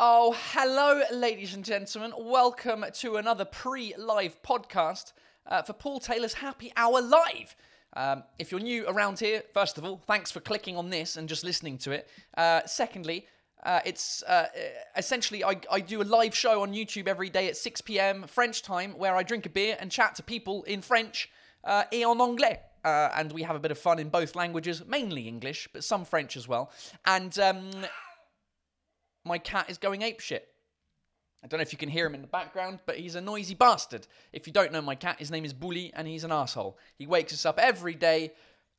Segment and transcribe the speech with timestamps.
[0.00, 2.12] Oh, hello, ladies and gentlemen.
[2.16, 5.12] Welcome to another pre live podcast
[5.44, 7.56] uh, for Paul Taylor's Happy Hour Live.
[7.96, 11.28] Um, if you're new around here, first of all, thanks for clicking on this and
[11.28, 12.08] just listening to it.
[12.36, 13.26] Uh, secondly,
[13.64, 14.46] uh, it's uh,
[14.96, 18.24] essentially I, I do a live show on YouTube every day at 6 p.m.
[18.28, 21.28] French time where I drink a beer and chat to people in French
[21.64, 22.60] uh, et en anglais.
[22.84, 26.04] Uh, and we have a bit of fun in both languages, mainly English, but some
[26.04, 26.70] French as well.
[27.04, 27.70] And um,
[29.28, 30.40] my cat is going apeshit.
[31.42, 33.54] I don't know if you can hear him in the background, but he's a noisy
[33.54, 34.08] bastard.
[34.32, 36.76] If you don't know my cat, his name is Bully, and he's an asshole.
[36.96, 38.32] He wakes us up every day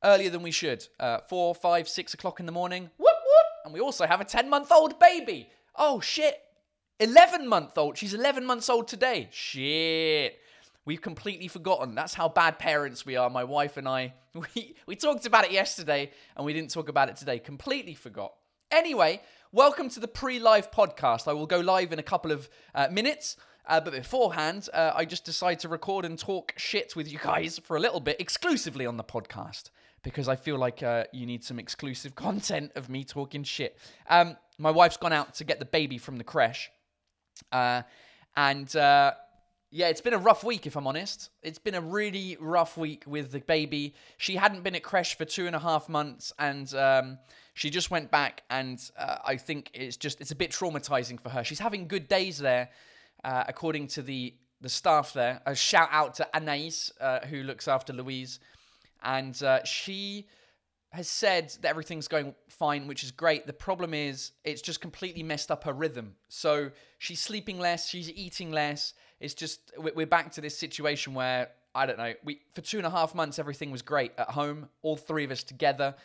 [0.03, 0.85] earlier than we should.
[0.99, 2.89] Uh, four, five, six o'clock in the morning.
[2.97, 3.45] Whoop, whoop.
[3.63, 5.49] And we also have a 10 month old baby.
[5.75, 6.37] Oh, shit.
[6.99, 7.97] 11 month old.
[7.97, 9.29] She's 11 months old today.
[9.31, 10.37] Shit.
[10.83, 11.95] We've completely forgotten.
[11.95, 14.13] That's how bad parents we are, my wife and I.
[14.55, 17.39] We, we talked about it yesterday, and we didn't talk about it today.
[17.39, 18.33] Completely forgot.
[18.71, 19.21] Anyway,
[19.51, 21.27] welcome to the pre live podcast.
[21.27, 23.37] I will go live in a couple of uh, minutes.
[23.65, 27.59] Uh, but beforehand, uh, I just decided to record and talk shit with you guys
[27.59, 29.69] for a little bit exclusively on the podcast
[30.01, 33.77] because I feel like uh, you need some exclusive content of me talking shit.
[34.09, 36.71] Um, my wife's gone out to get the baby from the creche.
[37.51, 37.83] Uh,
[38.35, 39.13] and uh,
[39.69, 41.29] yeah, it's been a rough week, if I'm honest.
[41.43, 43.93] It's been a really rough week with the baby.
[44.17, 47.19] She hadn't been at creche for two and a half months, and um,
[47.53, 48.43] she just went back.
[48.49, 51.43] And uh, I think it's just it's a bit traumatizing for her.
[51.43, 52.69] She's having good days there,
[53.23, 55.41] uh, according to the the staff there.
[55.45, 58.39] A shout out to Anaïs, uh, who looks after Louise,
[59.03, 60.27] and uh, she
[60.91, 63.45] has said that everything's going fine, which is great.
[63.45, 66.15] The problem is it's just completely messed up her rhythm.
[66.29, 68.93] So she's sleeping less, she's eating less.
[69.19, 72.13] It's just we're back to this situation where I don't know.
[72.23, 75.31] We for two and a half months everything was great at home, all three of
[75.31, 75.95] us together.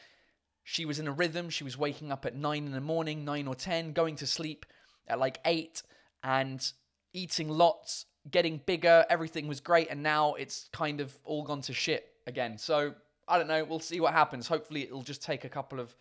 [0.64, 1.50] She was in a rhythm.
[1.50, 4.64] She was waking up at nine in the morning, nine or ten, going to sleep
[5.06, 5.82] at like eight,
[6.22, 6.66] and
[7.12, 9.04] eating lots, getting bigger.
[9.10, 12.56] Everything was great, and now it's kind of all gone to shit again.
[12.56, 12.94] So
[13.28, 13.62] I don't know.
[13.64, 14.48] We'll see what happens.
[14.48, 15.94] Hopefully, it'll just take a couple of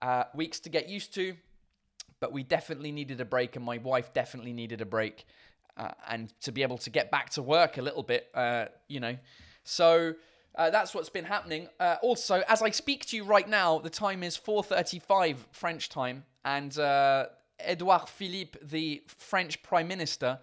[0.00, 1.34] uh, weeks to get used to.
[2.20, 5.26] But we definitely needed a break, and my wife definitely needed a break,
[5.76, 9.00] uh, and to be able to get back to work a little bit, uh, you
[9.00, 9.16] know.
[9.64, 10.14] So
[10.56, 11.68] uh, that's what's been happening.
[11.78, 16.24] Uh, also, as I speak to you right now, the time is 4:35 French time,
[16.44, 17.26] and uh,
[17.60, 20.38] Edouard Philippe, the French Prime Minister,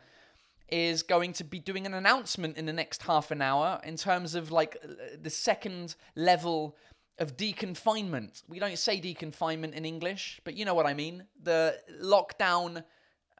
[0.69, 4.35] is going to be doing an announcement in the next half an hour in terms
[4.35, 4.77] of like
[5.21, 6.75] the second level
[7.19, 8.43] of deconfinement.
[8.47, 11.25] We don't say deconfinement in English, but you know what I mean.
[11.41, 12.83] The lockdown,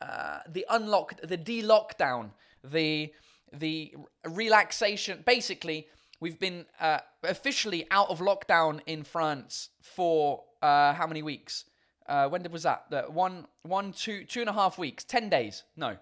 [0.01, 2.31] uh, the unlock, the de-lockdown,
[2.63, 3.13] the
[3.51, 3.93] the
[4.25, 5.23] relaxation.
[5.25, 5.87] Basically,
[6.23, 11.65] we've been uh, officially out of lockdown in France for uh, how many weeks?
[12.07, 12.85] Uh, when was that?
[12.89, 15.63] The one, one, two, two and a half weeks, ten days.
[15.75, 15.97] No,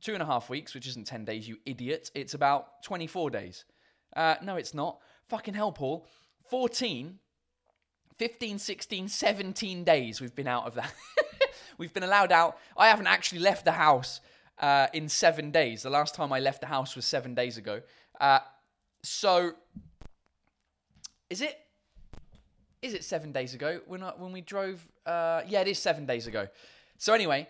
[0.00, 2.10] two and a half weeks, which isn't 10 days, you idiot.
[2.14, 3.64] It's about 24 days.
[4.14, 4.98] Uh, no, it's not.
[5.28, 6.06] Fucking hell, Paul.
[6.48, 7.18] 14,
[8.16, 10.92] 15, 16, 17 days we've been out of that.
[11.78, 12.56] we've been allowed out.
[12.78, 14.20] I haven't actually left the house
[14.58, 15.82] uh, in seven days.
[15.82, 17.82] The last time I left the house was seven days ago.
[18.18, 18.38] Uh,
[19.02, 19.52] so,
[21.30, 21.58] is it?
[22.82, 24.82] Is it seven days ago when I, when we drove?
[25.04, 26.46] Uh, yeah, it is seven days ago.
[26.98, 27.48] So anyway,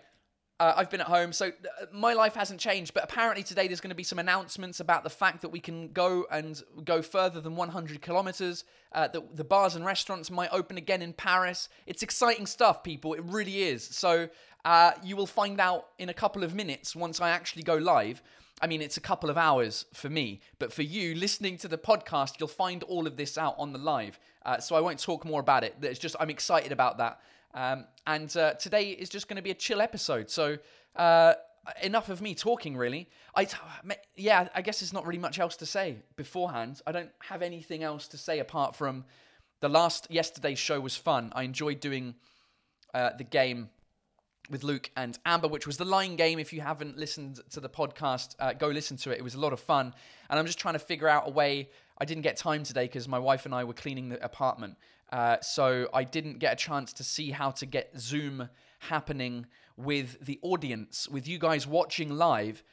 [0.59, 2.93] uh, I've been at home, so uh, my life hasn't changed.
[2.93, 5.91] But apparently today there's going to be some announcements about the fact that we can
[5.91, 8.63] go and go further than 100 kilometers.
[8.91, 11.69] Uh, that the bars and restaurants might open again in Paris.
[11.85, 13.13] It's exciting stuff, people.
[13.13, 13.83] It really is.
[13.83, 14.29] So
[14.65, 18.23] uh, you will find out in a couple of minutes once I actually go live.
[18.61, 21.77] I mean, it's a couple of hours for me, but for you listening to the
[21.77, 24.19] podcast, you'll find all of this out on the live.
[24.43, 25.75] Uh, so I won't talk more about it.
[25.81, 27.19] It's just I'm excited about that.
[27.53, 30.29] Um, and uh, today is just going to be a chill episode.
[30.29, 30.57] So
[30.95, 31.33] uh,
[31.83, 33.09] enough of me talking, really.
[33.35, 33.47] I
[34.15, 36.81] yeah, I guess there's not really much else to say beforehand.
[36.87, 39.05] I don't have anything else to say apart from
[39.59, 41.31] the last yesterday's show was fun.
[41.35, 42.15] I enjoyed doing
[42.93, 43.69] uh, the game
[44.49, 46.39] with Luke and Amber, which was the line game.
[46.39, 49.19] If you haven't listened to the podcast, uh, go listen to it.
[49.19, 49.93] It was a lot of fun.
[50.29, 51.69] And I'm just trying to figure out a way.
[51.97, 54.77] I didn't get time today because my wife and I were cleaning the apartment.
[55.11, 58.49] Uh, so I didn't get a chance to see how to get Zoom
[58.79, 59.45] happening
[59.77, 62.63] with the audience, with you guys watching live.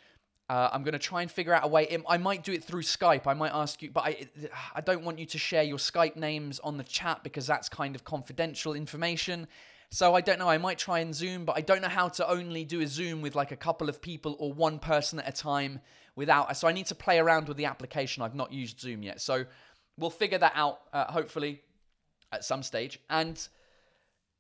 [0.49, 1.97] Uh, I'm going to try and figure out a way.
[2.07, 3.27] I might do it through Skype.
[3.27, 4.27] I might ask you, but I,
[4.75, 7.95] I don't want you to share your Skype names on the chat because that's kind
[7.95, 9.47] of confidential information.
[9.95, 10.49] So I don't know.
[10.49, 13.23] I might try and Zoom, but I don't know how to only do a Zoom
[13.23, 15.79] with like a couple of people or one person at a time
[16.17, 16.57] without.
[16.57, 18.25] So I need to play around with the application.
[18.25, 19.21] I've not used Zoom yet.
[19.21, 19.45] So
[19.97, 21.63] we'll figure that out, uh, hopefully,
[22.33, 22.99] at some stage.
[23.09, 23.41] And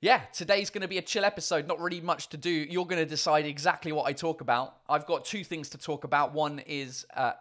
[0.01, 1.69] yeah, today's going to be a chill episode.
[1.69, 2.51] Not really much to do.
[2.51, 4.75] You're going to decide exactly what I talk about.
[4.89, 6.35] I've got two things to talk about.
[6.35, 7.35] One is uh,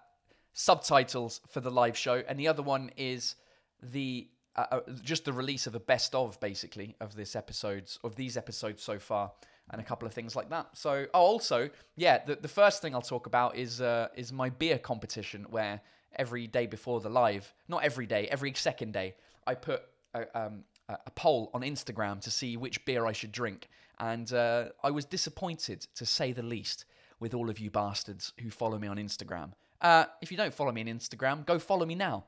[0.54, 3.38] subtitles for the live show, and the other one is
[3.82, 8.16] the uh, uh, just the release of a best of basically of this episodes of
[8.16, 9.32] these episodes so far,
[9.72, 10.68] and a couple of things like that.
[10.74, 14.50] So, oh, also, yeah, the, the first thing I'll talk about is uh, is my
[14.50, 15.82] beer competition where
[16.16, 19.16] every day before the live, not every day, every second day,
[19.48, 19.82] I put
[20.14, 24.66] a, um, a poll on Instagram to see which beer I should drink, and uh,
[24.84, 26.86] I was disappointed to say the least
[27.20, 29.54] with all of you bastards who follow me on Instagram.
[29.82, 32.26] Uh, if you don't follow me on Instagram, go follow me now,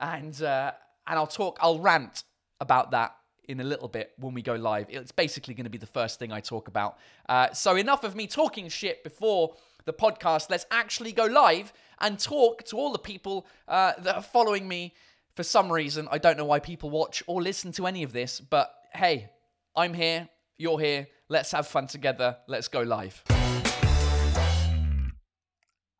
[0.00, 0.72] and uh,
[1.06, 2.24] and I'll talk, I'll rant
[2.60, 3.16] about that
[3.48, 4.86] in a little bit when we go live.
[4.88, 6.98] It's basically going to be the first thing I talk about.
[7.28, 9.54] Uh, so enough of me talking shit before
[9.84, 10.50] the podcast.
[10.50, 14.94] Let's actually go live and talk to all the people uh, that are following me.
[15.34, 18.38] For some reason, I don't know why people watch or listen to any of this,
[18.40, 19.30] but hey,
[19.74, 21.08] I'm here, you're here.
[21.28, 22.36] Let's have fun together.
[22.46, 23.24] Let's go live.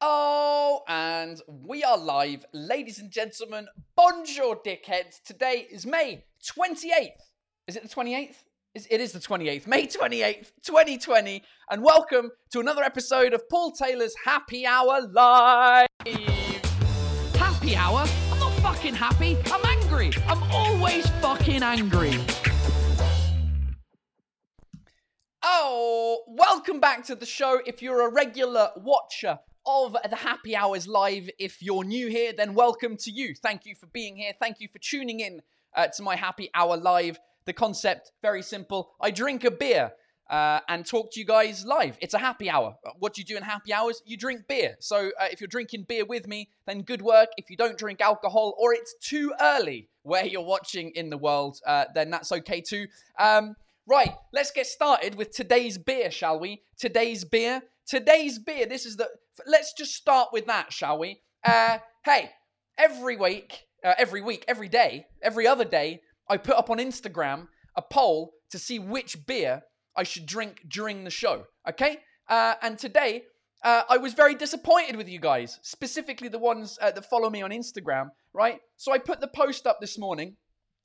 [0.00, 0.53] Oh,
[0.88, 2.44] and we are live.
[2.52, 5.22] Ladies and gentlemen, bonjour, dickheads.
[5.24, 7.10] Today is May 28th.
[7.66, 8.36] Is it the 28th?
[8.74, 11.42] It is the 28th, May 28th, 2020.
[11.70, 15.86] And welcome to another episode of Paul Taylor's Happy Hour Live.
[17.36, 18.04] Happy Hour?
[18.32, 19.36] I'm not fucking happy.
[19.46, 20.10] I'm angry.
[20.26, 22.18] I'm always fucking angry.
[25.42, 27.60] Oh, welcome back to the show.
[27.64, 31.30] If you're a regular watcher of the Happy Hours Live.
[31.38, 33.34] If you're new here, then welcome to you.
[33.34, 34.32] Thank you for being here.
[34.38, 35.42] Thank you for tuning in
[35.74, 37.18] uh, to my Happy Hour Live.
[37.46, 38.92] The concept, very simple.
[39.00, 39.92] I drink a beer
[40.30, 41.98] uh, and talk to you guys live.
[42.00, 42.76] It's a happy hour.
[42.98, 44.02] What do you do in happy hours?
[44.06, 44.76] You drink beer.
[44.80, 47.28] So uh, if you're drinking beer with me, then good work.
[47.36, 51.60] If you don't drink alcohol or it's too early where you're watching in the world,
[51.66, 52.86] uh, then that's okay too.
[53.18, 53.56] Um,
[53.86, 56.62] right, let's get started with today's beer, shall we?
[56.78, 57.62] Today's beer.
[57.86, 58.66] Today's beer.
[58.66, 59.08] This is the
[59.46, 61.20] let's just start with that, shall we?
[61.44, 62.30] Uh, hey,
[62.78, 67.48] every week, uh, every week, every day, every other day, I put up on Instagram
[67.76, 69.62] a poll to see which beer
[69.96, 71.44] I should drink during the show.
[71.68, 71.98] Okay?
[72.28, 73.24] Uh, and today,
[73.62, 77.42] uh, I was very disappointed with you guys, specifically the ones uh, that follow me
[77.42, 78.60] on Instagram, right?
[78.76, 80.36] So I put the post up this morning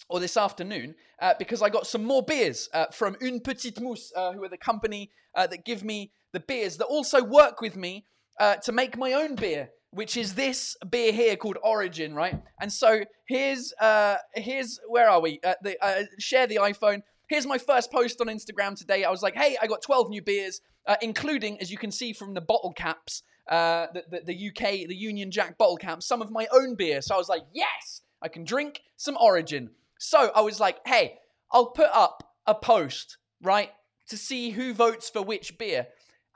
[0.09, 4.11] or this afternoon uh, because I got some more beers uh, from Une Petite Mousse,
[4.15, 7.75] uh, who are the company uh, that give me the beers that also work with
[7.75, 8.05] me
[8.39, 12.41] uh, to make my own beer, which is this beer here called Origin, right?
[12.61, 15.39] And so here's uh, here's where are we?
[15.43, 17.01] Uh, the, uh, share the iPhone.
[17.27, 19.03] Here's my first post on Instagram today.
[19.03, 22.11] I was like, hey, I got 12 new beers, uh, including, as you can see
[22.11, 26.23] from the bottle caps, uh, the, the, the UK, the Union Jack bottle caps, some
[26.23, 27.01] of my own beer.
[27.01, 29.69] So I was like, yes, I can drink some Origin.
[29.99, 31.19] So I was like, hey,
[31.51, 33.71] I'll put up a post, right,
[34.09, 35.87] to see who votes for which beer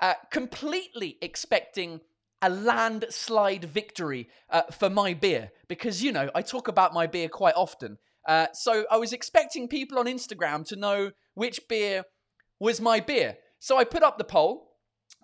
[0.04, 2.02] uh, completely expecting
[2.42, 7.30] a landslide victory uh, for my beer because, you know, I talk about my beer
[7.30, 7.98] quite often.
[8.28, 12.04] Uh, so I was expecting people on Instagram to know which beer
[12.60, 13.38] was my beer.
[13.60, 14.74] So I put up the poll,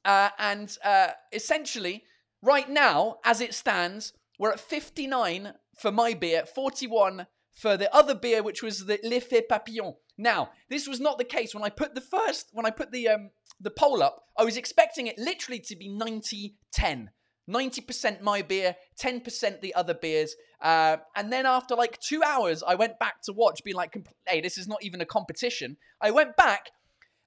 [0.05, 2.03] uh, and uh, essentially,
[2.41, 8.15] right now, as it stands, we're at 59 for my beer, 41 for the other
[8.15, 9.95] beer, which was the L'Effet Papillon.
[10.17, 13.09] Now, this was not the case when I put the first, when I put the
[13.09, 14.23] um, the poll up.
[14.38, 17.09] I was expecting it literally to be 90-10.
[17.49, 20.35] 90% my beer, 10% the other beers.
[20.61, 23.97] Uh, and then after like two hours, I went back to watch, being like,
[24.28, 25.78] hey, this is not even a competition.
[25.99, 26.69] I went back,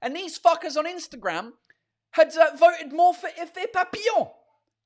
[0.00, 1.52] and these fuckers on Instagram
[2.12, 4.28] had uh, voted more for Effet Papillon.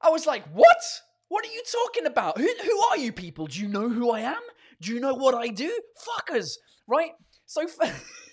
[0.00, 0.82] I was like, what?
[1.28, 2.38] What are you talking about?
[2.38, 3.46] Who, who are you people?
[3.46, 4.42] Do you know who I am?
[4.80, 5.76] Do you know what I do?
[6.08, 6.52] Fuckers,
[6.86, 7.12] right?
[7.46, 7.66] So,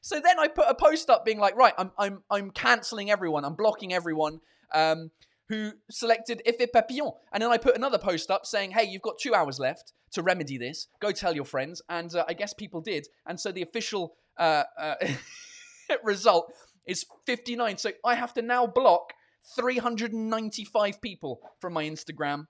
[0.00, 3.44] so then I put a post up being like, right, I'm I'm I'm canceling everyone.
[3.44, 4.40] I'm blocking everyone.
[4.74, 5.10] Um,
[5.48, 7.12] who selected Effet Papillon.
[7.30, 10.22] And then I put another post up saying, hey, you've got two hours left to
[10.22, 10.88] remedy this.
[11.00, 11.82] Go tell your friends.
[11.90, 13.06] And uh, I guess people did.
[13.26, 14.94] And so the official uh, uh,
[16.04, 16.52] result
[16.86, 17.76] is 59.
[17.76, 19.12] So I have to now block
[19.56, 22.46] 395 people from my Instagram.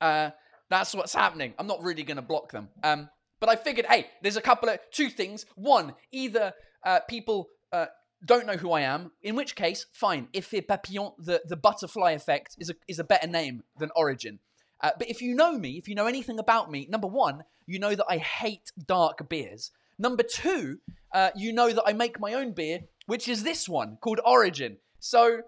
[0.00, 0.30] Uh,
[0.70, 1.52] that's what's happening.
[1.58, 2.68] I'm not really going to block them.
[2.82, 3.10] Um,
[3.40, 5.46] but I figured, hey, there's a couple of two things.
[5.56, 6.52] One, either
[6.84, 7.86] uh, people uh,
[8.24, 10.28] don't know who I am, in which case, fine.
[10.32, 14.38] If Effet Papillon, the, the butterfly effect, is a, is a better name than Origin.
[14.82, 17.78] Uh, but if you know me, if you know anything about me, number one, you
[17.78, 19.70] know that I hate dark beers.
[19.98, 20.78] Number two,
[21.12, 24.78] uh, you know that I make my own beer, which is this one called Origin.
[24.98, 25.42] So,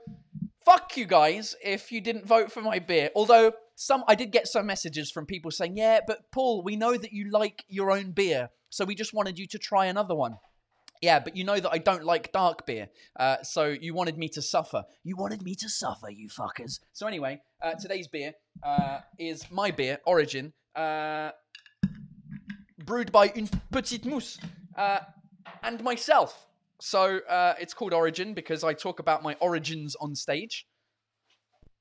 [0.64, 3.10] fuck you guys if you didn't vote for my beer.
[3.14, 6.96] Although some I did get some messages from people saying, "Yeah, but Paul, we know
[6.96, 10.36] that you like your own beer, so we just wanted you to try another one."
[11.02, 12.88] Yeah, but you know that I don't like dark beer.
[13.18, 14.84] Uh, so you wanted me to suffer.
[15.02, 16.78] You wanted me to suffer, you fuckers.
[16.92, 21.32] So anyway, uh, today's beer uh, is my beer, Origin, uh,
[22.84, 24.38] brewed by Une Petite Mousse
[24.76, 25.00] uh,
[25.64, 26.46] and myself.
[26.80, 30.66] So uh, it's called Origin because I talk about my origins on stage,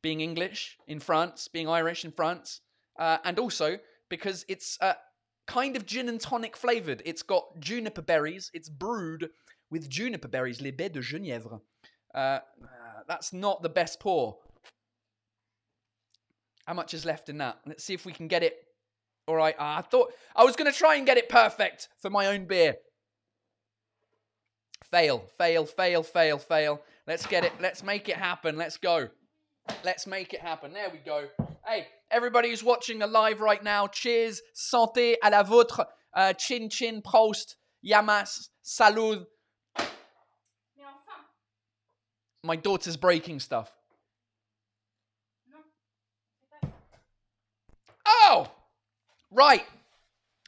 [0.01, 2.62] being English in France, being Irish in France,
[3.00, 3.77] uh, and also
[4.10, 4.93] because it's uh,
[5.48, 7.01] kind of gin and tonic flavored.
[7.05, 8.51] It's got juniper berries.
[8.53, 9.29] It's brewed
[9.70, 11.62] with juniper berries, les baies de Genièvre.
[12.13, 12.41] Uh, uh,
[13.08, 14.38] that's not the best pour.
[16.65, 17.60] How much is left in that?
[17.65, 18.58] Let's see if we can get it.
[19.27, 19.55] All right.
[19.60, 22.75] I thought I was going to try and get it perfect for my own beer.
[24.89, 26.81] Fail, fail, fail, fail, fail.
[27.08, 27.53] Let's get it.
[27.62, 28.58] Let's make it happen.
[28.58, 29.10] Let's go.
[29.84, 30.74] Let's make it happen.
[30.74, 31.28] There we go.
[31.66, 36.70] Hey, everybody who's watching the live right now, cheers, santé à la vôtre, uh, chin
[36.70, 39.25] chin, prost, yamas, salud.
[42.44, 43.72] My daughter's breaking stuff.
[48.06, 48.50] Oh!
[49.30, 49.66] Right.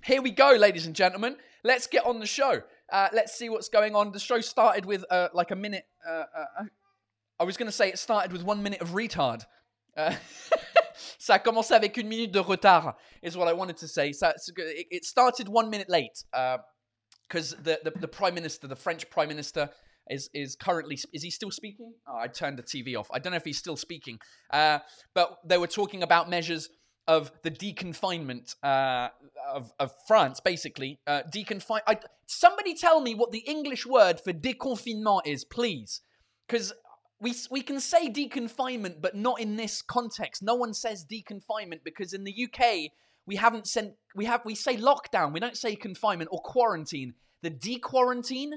[0.03, 1.37] Here we go, ladies and gentlemen.
[1.63, 2.63] Let's get on the show.
[2.91, 4.11] Uh, let's see what's going on.
[4.11, 5.85] The show started with uh, like a minute.
[6.07, 6.63] Uh, uh
[7.39, 9.43] I was going to say it started with one minute of retard.
[9.95, 10.13] Uh,
[11.19, 14.11] ça a commencé avec une minute de retard, is what I wanted to say.
[14.11, 16.23] So it started one minute late
[17.27, 19.69] because uh, the, the, the prime minister, the French prime minister,
[20.09, 21.93] is is currently is he still speaking?
[22.07, 23.09] Oh, I turned the TV off.
[23.13, 24.19] I don't know if he's still speaking.
[24.51, 24.79] Uh,
[25.13, 26.69] but they were talking about measures
[27.07, 29.09] of the deconfinement uh,
[29.53, 30.99] of, of France, basically.
[31.05, 31.81] Uh, deconfine.
[31.87, 31.97] I,
[32.27, 36.01] somebody tell me what the English word for déconfinement is, please,
[36.47, 36.73] because
[37.23, 40.43] we we can say deconfinement, but not in this context.
[40.43, 42.91] No one says deconfinement because in the UK
[43.25, 45.33] we haven't sent we have we say lockdown.
[45.33, 47.13] We don't say confinement or quarantine.
[47.41, 48.51] The dequarantine.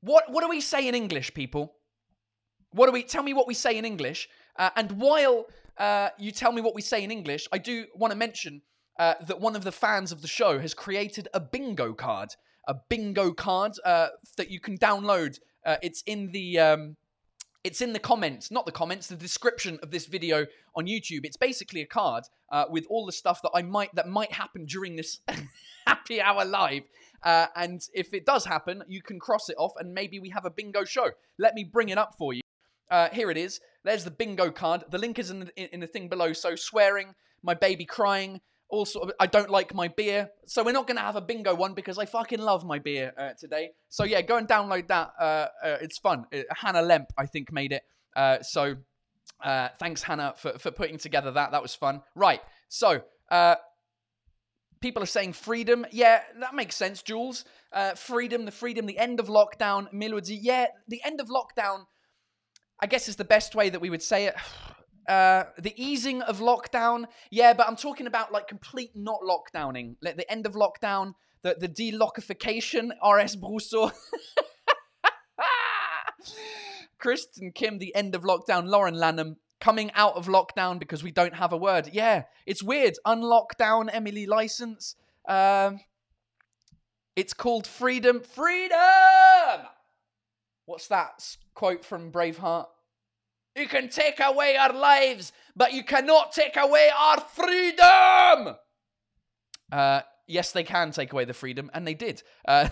[0.00, 1.74] What what do we say in English, people?
[2.72, 4.28] What do we tell me what we say in English?
[4.58, 5.46] Uh, and while
[5.78, 8.62] uh, you tell me what we say in English, I do want to mention
[8.98, 12.30] uh, that one of the fans of the show has created a bingo card.
[12.66, 15.38] A bingo card uh, that you can download.
[15.64, 16.96] Uh, it's in the um,
[17.64, 21.24] it's in the comments, not the comments, the description of this video on YouTube.
[21.24, 24.66] It's basically a card uh, with all the stuff that I might that might happen
[24.66, 25.20] during this
[25.86, 26.82] happy hour live.
[27.22, 30.44] Uh, and if it does happen, you can cross it off, and maybe we have
[30.44, 31.10] a bingo show.
[31.38, 32.42] Let me bring it up for you.
[32.90, 33.60] Uh, here it is.
[33.84, 34.84] There's the bingo card.
[34.90, 36.32] The link is in the, in the thing below.
[36.32, 38.40] So swearing, my baby crying,
[38.72, 39.14] all sort of.
[39.20, 40.30] I don't like my beer.
[40.46, 43.12] So we're not going to have a bingo one because I fucking love my beer
[43.16, 43.70] uh, today.
[43.88, 45.12] So yeah, go and download that.
[45.20, 46.24] Uh, uh, it's fun.
[46.34, 47.82] Uh, Hannah Lemp, I think, made it.
[48.16, 48.76] Uh, so
[49.44, 51.52] uh, thanks, Hannah, for, for putting together that.
[51.52, 52.00] That was fun.
[52.16, 52.40] Right.
[52.68, 53.02] So
[54.80, 55.86] people are saying freedom.
[55.92, 57.44] Yeah, that makes sense, Jules.
[57.94, 59.92] freedom, the freedom, the end of lockdown.
[59.92, 60.34] Melody.
[60.34, 61.84] Yeah, the end of lockdown
[62.82, 64.34] I guess is the best way that we would say it.
[65.08, 70.16] Uh, the easing of lockdown, yeah, but I'm talking about like complete not lockdowning, like
[70.16, 72.90] the end of lockdown, the the delockification.
[73.02, 73.92] RS Brousseau,
[76.98, 78.68] Kristen Kim, the end of lockdown.
[78.68, 81.90] Lauren Lanham coming out of lockdown because we don't have a word.
[81.92, 82.94] Yeah, it's weird.
[83.06, 84.96] Unlockdown, Emily license.
[85.28, 85.80] Um,
[87.14, 88.20] it's called freedom.
[88.20, 88.78] Freedom.
[90.66, 92.66] What's that quote from Braveheart?
[93.54, 98.56] You can take away our lives, but you cannot take away our freedom.
[99.70, 102.22] Uh, yes, they can take away the freedom, and they did.
[102.48, 102.68] Uh,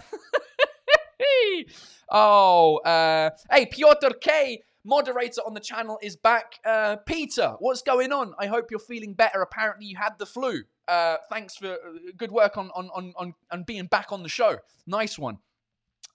[2.11, 6.55] oh, uh, hey, Piotr K, moderator on the channel, is back.
[6.65, 8.33] Uh, Peter, what's going on?
[8.39, 9.43] I hope you're feeling better.
[9.43, 10.63] Apparently, you had the flu.
[10.89, 11.77] Uh, thanks for uh,
[12.17, 14.57] good work on, on, on, on, on being back on the show.
[14.87, 15.39] Nice one.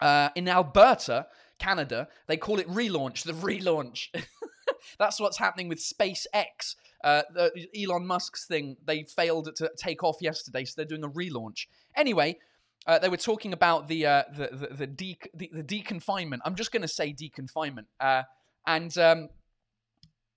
[0.01, 1.27] Uh, in Alberta,
[1.60, 4.07] Canada, they call it relaunch, the relaunch.
[5.00, 6.75] That's what's happening with SpaceX.
[7.04, 11.10] Uh, the, Elon Musk's thing, they failed to take off yesterday, so they're doing a
[11.10, 11.68] relaunch.
[11.96, 12.38] Anyway,
[12.88, 16.39] uh, they were talking about the uh, the the the, de- the, the deconfinement.
[16.46, 18.24] I'm just going to say deconfinement, uh,
[18.65, 19.30] and um,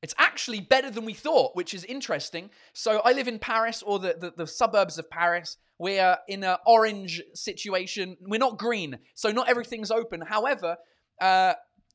[0.03, 2.51] it's actually better than we thought, which is interesting.
[2.73, 5.59] So I live in Paris, or the the, the suburbs of Paris.
[5.79, 8.17] We're in an orange situation.
[8.21, 10.23] We're not green, so not everything's open.
[10.23, 10.77] However,
[11.21, 11.55] uh,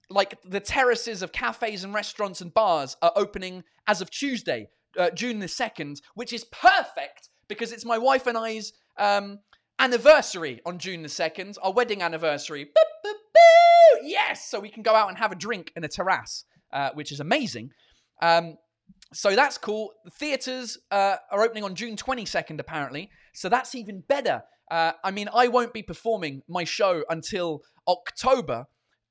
[0.10, 5.10] like the terraces of cafes and restaurants and bars are opening as of Tuesday, uh,
[5.12, 9.40] June the 2nd, which is perfect because it's my wife and I's um,
[9.80, 12.70] anniversary on June the 2nd, our wedding anniversary.
[14.04, 14.50] Yes!
[14.50, 17.20] So we can go out and have a drink in a terrace, uh, which is
[17.20, 17.72] amazing.
[18.22, 18.58] Um,
[19.14, 19.92] so that's cool.
[20.06, 23.10] The theaters uh, are opening on June 22nd, apparently.
[23.34, 24.44] So that's even better.
[24.72, 28.66] Uh, I mean, I won't be performing my show until October,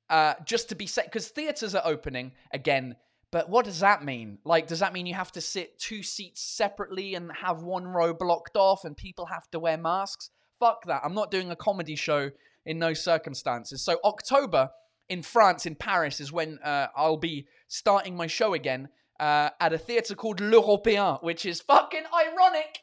[0.09, 2.95] uh, just to be set because theaters are opening again.
[3.31, 4.37] But what does that mean?
[4.45, 8.13] Like, does that mean you have to sit two seats separately and have one row
[8.13, 10.29] blocked off, and people have to wear masks?
[10.59, 11.01] Fuck that!
[11.03, 12.31] I'm not doing a comedy show
[12.65, 13.83] in no circumstances.
[13.83, 14.69] So October
[15.09, 19.73] in France, in Paris, is when uh, I'll be starting my show again uh, at
[19.73, 22.79] a theatre called L'Européen, which is fucking ironic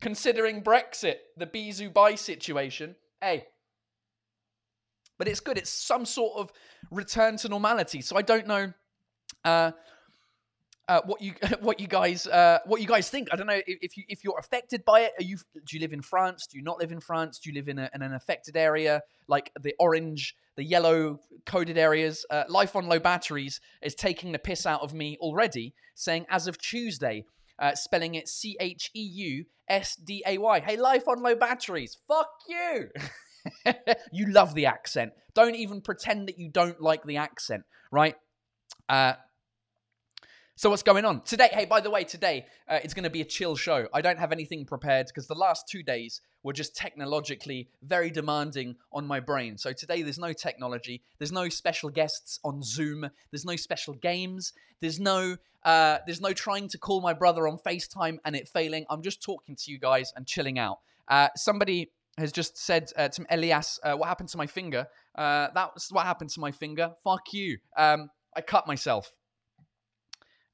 [0.00, 2.96] considering Brexit, the Bizu Bye situation.
[3.20, 3.46] Hey.
[5.18, 5.58] But it's good.
[5.58, 6.52] It's some sort of
[6.90, 8.00] return to normality.
[8.00, 8.72] So I don't know
[9.44, 9.72] uh,
[10.88, 13.28] uh, what you what you guys uh, what you guys think.
[13.30, 15.12] I don't know if, you if you're affected by it.
[15.18, 16.46] Are you do you live in France?
[16.46, 17.38] Do you not live in France?
[17.38, 21.78] Do you live in, a, in an affected area like the orange, the yellow coded
[21.78, 22.24] areas?
[22.30, 26.46] Uh, Life on low batteries is taking the piss out of me already, saying as
[26.46, 27.24] of Tuesday,
[27.58, 30.60] uh, spelling it C H E U S D A Y.
[30.60, 31.98] Hey, life on low batteries.
[32.08, 32.88] Fuck you.
[34.12, 35.12] you love the accent.
[35.34, 38.16] Don't even pretend that you don't like the accent, right?
[38.88, 39.14] Uh,
[40.58, 41.48] so what's going on today?
[41.52, 43.86] Hey, by the way, today uh, it's going to be a chill show.
[43.94, 48.74] I don't have anything prepared because the last two days were just technologically very demanding
[48.92, 49.56] on my brain.
[49.56, 51.00] So today there's no technology.
[51.18, 53.08] There's no special guests on Zoom.
[53.30, 54.52] There's no special games.
[54.80, 58.84] There's no uh, there's no trying to call my brother on FaceTime and it failing.
[58.90, 60.78] I'm just talking to you guys and chilling out.
[61.06, 65.48] Uh, somebody has just said uh, to Elias, uh, "What happened to my finger?" Uh,
[65.54, 66.92] that's what happened to my finger.
[67.02, 67.58] Fuck you.
[67.76, 69.12] Um, I cut myself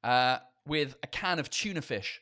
[0.02, 2.20] uh, with a can of tuna fish.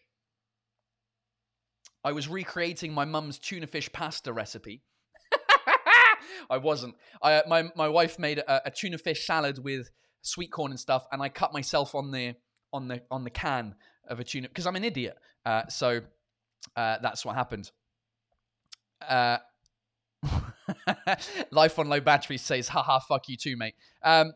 [2.04, 4.82] I was recreating my mum's tuna fish pasta recipe.
[6.50, 6.94] I wasn't.
[7.22, 9.90] I, uh, my my wife made a, a, tuna fish salad with
[10.22, 12.34] sweet corn and stuff, and I cut myself on the
[12.72, 13.74] on the on the can
[14.08, 15.16] of a tuna because I'm an idiot.
[15.44, 16.00] Uh, so
[16.76, 17.70] that's what happened.
[19.08, 19.38] Uh,
[21.50, 23.74] Life on low battery says, haha, fuck you too, mate.
[24.02, 24.32] Um,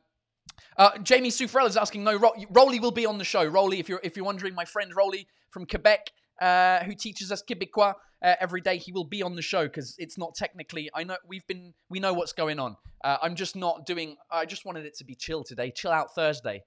[0.76, 3.44] uh, Jamie Sufrell is asking, no, Ro- Rolly will be on the show.
[3.44, 7.42] Rolly, if you're if you're wondering, my friend Rolly from Quebec, uh, who teaches us
[7.42, 10.90] Quebecois uh, every day, he will be on the show because it's not technically.
[10.94, 12.76] I know we've been we know what's going on.
[13.02, 14.16] Uh, I'm just not doing.
[14.30, 15.70] I just wanted it to be chill today.
[15.70, 16.62] Chill out Thursday.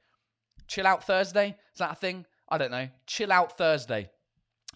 [0.68, 1.50] Chill out Thursday.
[1.74, 2.26] Is that a thing?
[2.50, 2.88] I don't know.
[3.06, 4.10] Chill out Thursday.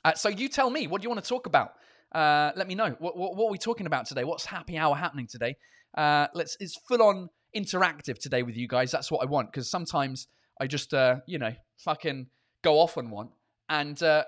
[0.05, 0.87] Uh, so you tell me.
[0.87, 1.73] What do you want to talk about?
[2.13, 2.95] Uh, let me know.
[2.99, 4.23] What, what, what, are we talking about today?
[4.23, 5.55] What's happy hour happening today?
[5.97, 6.57] let's.
[6.59, 8.91] It's full on interactive today with you guys.
[8.91, 10.27] That's what I want because sometimes
[10.59, 12.27] I just, uh, you know, fucking
[12.63, 13.29] go off on one,
[13.69, 14.23] and uh,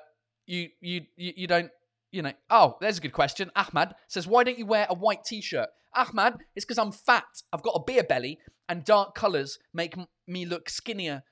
[0.45, 1.71] you, you, you, you don't,
[2.11, 2.33] you know.
[2.49, 3.51] Oh, there's a good question.
[3.55, 7.23] Ahmad says, "Why don't you wear a white t-shirt?" Ahmad, it's because I'm fat.
[7.53, 11.23] I've got a beer belly, and dark colours make m- me look skinnier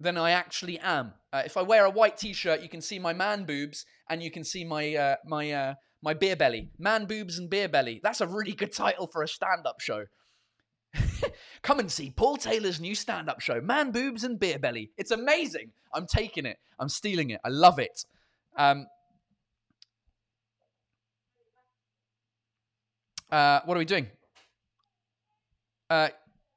[0.00, 1.14] than I actually am.
[1.32, 4.30] Uh, if I wear a white t-shirt, you can see my man boobs, and you
[4.30, 6.70] can see my uh, my uh, my beer belly.
[6.78, 8.00] Man boobs and beer belly.
[8.02, 10.06] That's a really good title for a stand-up show.
[11.62, 14.90] Come and see Paul Taylor's new stand up show, Man Boobs and Beer Belly.
[14.96, 15.72] It's amazing.
[15.92, 16.58] I'm taking it.
[16.78, 17.40] I'm stealing it.
[17.44, 18.04] I love it.
[18.56, 18.86] Um,
[23.30, 24.06] uh, what are we doing?
[25.88, 26.08] Uh,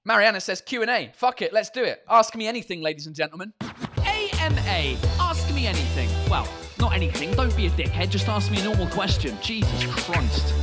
[0.06, 1.12] Mariana says Q&A.
[1.16, 2.04] Fuck it, let's do it.
[2.10, 3.54] Ask me anything, ladies and gentlemen.
[3.62, 4.98] AMA.
[5.20, 6.10] Ask me anything.
[6.30, 6.48] Well,
[6.90, 7.32] not anything.
[7.34, 8.10] Don't be a dickhead.
[8.10, 9.38] Just ask me a normal question.
[9.42, 10.54] Jesus Christ.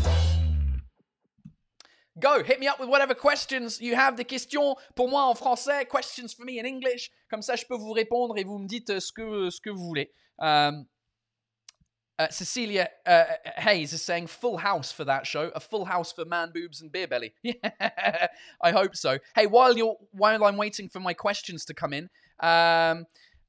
[2.19, 5.87] Go, hit me up with whatever questions you have, des questions pour moi en français,
[5.87, 7.11] questions for me in English.
[7.31, 9.85] Comme ça, je peux vous répondre et vous me dites ce que, ce que vous
[9.85, 10.11] voulez.
[10.39, 10.87] Um,
[12.19, 13.25] uh, Cecilia uh,
[13.59, 16.91] Hayes is saying full house for that show, a full house for man boobs and
[16.91, 17.35] beer belly.
[18.62, 19.19] I hope so.
[19.35, 22.09] Hey, while you're while I'm waiting for my questions to come in,
[22.41, 23.05] um,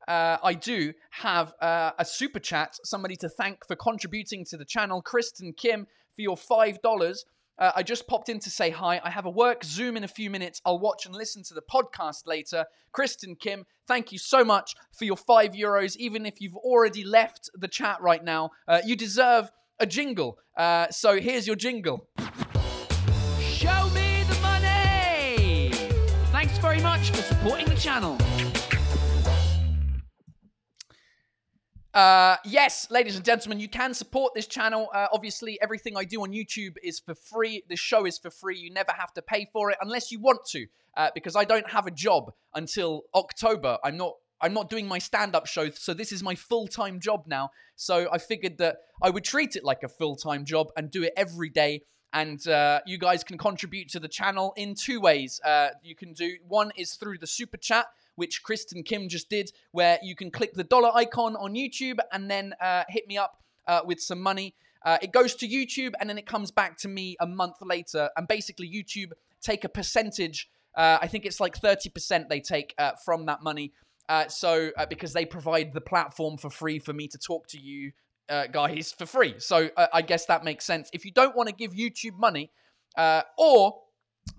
[0.08, 4.66] uh, I do have uh, a super chat, somebody to thank for contributing to the
[4.66, 7.26] channel, Kristen Kim, for your five dollars.
[7.60, 9.02] Uh, I just popped in to say hi.
[9.04, 10.62] I have a work Zoom in a few minutes.
[10.64, 12.66] I'll watch and listen to the podcast later.
[12.92, 15.96] Kristen Kim, thank you so much for your five euros.
[15.96, 20.38] Even if you've already left the chat right now, uh, you deserve a jingle.
[20.56, 22.08] Uh, so here's your jingle.
[23.42, 25.72] Show me the money!
[26.32, 28.18] Thanks very much for supporting the channel.
[31.98, 34.88] Uh, yes, ladies and gentlemen, you can support this channel.
[34.94, 37.64] Uh, obviously, everything I do on YouTube is for free.
[37.70, 38.56] This show is for free.
[38.56, 41.68] You never have to pay for it unless you want to, uh, because I don't
[41.72, 43.80] have a job until October.
[43.84, 44.14] I'm not.
[44.40, 47.50] I'm not doing my stand-up show, so this is my full-time job now.
[47.76, 51.14] So I figured that I would treat it like a full-time job and do it
[51.18, 51.82] every day.
[52.14, 55.42] And uh, you guys can contribute to the channel in two ways.
[55.44, 59.52] Uh, you can do one is through the super chat which Kristen Kim just did,
[59.72, 63.38] where you can click the dollar icon on YouTube and then uh, hit me up
[63.68, 64.56] uh, with some money.
[64.84, 68.10] Uh, it goes to YouTube and then it comes back to me a month later.
[68.18, 70.50] And basically, YouTube take a percentage.
[70.76, 73.72] Uh, I think it's like 30% they take uh, from that money.
[74.10, 77.92] Uh, so, because they provide the platform for free for me to talk to you
[78.52, 79.36] guys for free.
[79.38, 80.90] So, I guess that makes sense.
[80.94, 82.52] If you don't want to give YouTube money,
[83.38, 83.80] or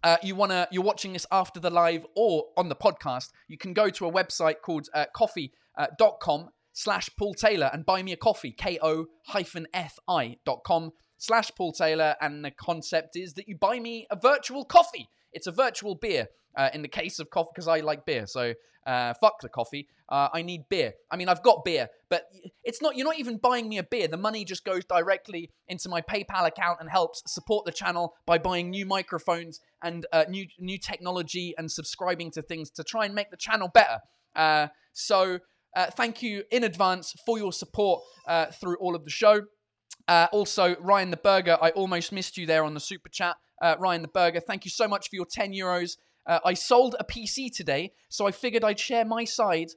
[0.03, 3.59] uh, you want to you're watching this after the live or on the podcast you
[3.59, 8.13] can go to a website called uh, ko-fi.com uh, slash paul taylor and buy me
[8.13, 12.15] a coffee ko-fi dot com slash paul taylor.
[12.21, 15.09] And the concept is that you buy me a virtual coffee.
[15.33, 18.53] It's a virtual beer uh, in the case of coffee because i like beer so
[18.89, 19.87] uh, fuck the coffee.
[20.09, 20.95] Uh, I need beer.
[21.11, 22.25] I mean, I've got beer, but
[22.65, 22.97] it's not.
[22.97, 24.09] You're not even buying me a beer.
[24.09, 28.39] The money just goes directly into my PayPal account and helps support the channel by
[28.39, 33.15] buying new microphones and uh, new new technology and subscribing to things to try and
[33.15, 33.99] make the channel better.
[34.35, 35.41] Uh, so,
[35.77, 38.01] uh, thank you in advance for your support
[38.59, 39.43] through all of the show.
[40.09, 43.37] also, Ryan the Burger, I almost missed you there on the super chat.
[43.79, 45.99] Ryan the Burger, thank you so much for your 10 euros.
[46.29, 49.69] Uh, I sold a PC today, so I figured I'd share my side.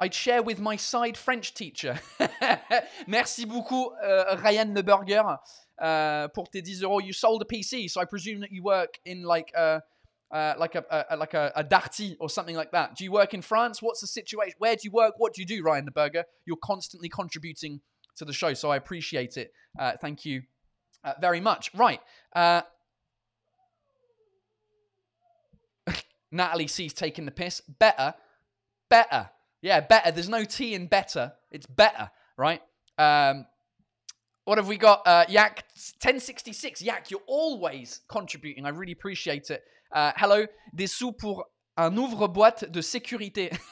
[0.00, 2.00] I'd share with my side French teacher.
[3.06, 5.38] Merci beaucoup, uh, Ryan the Burger,
[5.80, 7.06] uh, pour tes 10 euros.
[7.06, 9.80] You sold a PC, so I presume that you work in like a,
[10.32, 12.96] uh, like a, a like a, a Darty or something like that.
[12.96, 13.80] Do you work in France?
[13.80, 14.54] What's the situation?
[14.58, 15.14] Where do you work?
[15.18, 16.24] What do you do, Ryan the Burger?
[16.46, 17.80] You're constantly contributing
[18.16, 19.52] to the show, so I appreciate it.
[19.78, 20.42] Uh, thank you
[21.04, 21.70] uh, very much.
[21.74, 22.00] Right.
[26.32, 27.60] Natalie C's taking the piss.
[27.78, 28.14] Better.
[28.88, 29.30] Better.
[29.60, 30.10] Yeah, better.
[30.10, 31.32] There's no T in better.
[31.50, 32.60] It's better, right?
[32.98, 33.46] Um,
[34.44, 35.06] what have we got?
[35.06, 35.64] Uh, Yak
[36.00, 36.82] 1066.
[36.82, 38.66] Yak, you're always contributing.
[38.66, 39.62] I really appreciate it.
[39.92, 40.46] Uh, hello.
[40.74, 41.44] Des sous pour
[41.76, 43.52] un ouvre-boîte de sécurité.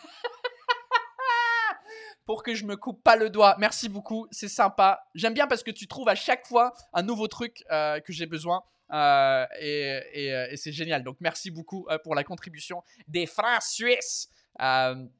[2.30, 3.56] pour que je me coupe pas le doigt.
[3.58, 5.00] Merci beaucoup, c'est sympa.
[5.16, 8.26] J'aime bien parce que tu trouves à chaque fois un nouveau truc euh, que j'ai
[8.26, 8.62] besoin.
[8.92, 11.02] Euh, et, euh, et, c'est génial.
[11.02, 14.28] Donc merci beaucoup euh, pour la contribution des francs suisses.
[14.58, 15.10] Um,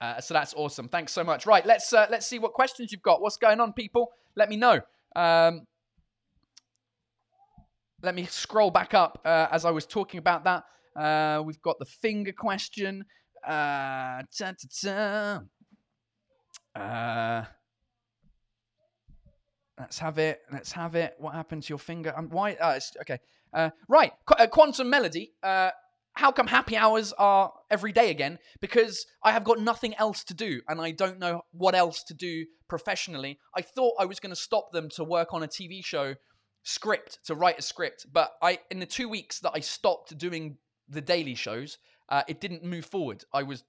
[0.00, 0.88] uh, so that's awesome.
[0.88, 1.46] Thanks so much.
[1.46, 3.20] Right, let's uh, let's see what questions you've got.
[3.20, 4.10] What's going on, people?
[4.36, 4.80] Let me know.
[5.14, 5.66] Um,
[8.02, 10.64] let me scroll back up uh, as I was talking about that.
[10.96, 13.04] Uh, we've got the finger question.
[13.46, 15.42] Ta, ta,
[16.74, 17.46] ta.
[19.78, 20.42] Let's have it.
[20.52, 21.14] Let's have it.
[21.18, 22.12] What happened to your finger?
[22.16, 22.54] Um, why?
[22.54, 23.18] Uh, okay.
[23.52, 24.12] Uh, right.
[24.26, 25.32] Qu- uh, Quantum Melody.
[25.42, 25.70] Uh,
[26.14, 28.38] how come happy hours are every day again?
[28.60, 32.14] Because I have got nothing else to do and I don't know what else to
[32.14, 33.40] do professionally.
[33.56, 36.14] I thought I was going to stop them to work on a TV show
[36.62, 38.06] script, to write a script.
[38.12, 40.56] But I, in the two weeks that I stopped doing
[40.88, 43.24] the daily shows, uh, it didn't move forward.
[43.32, 43.64] I was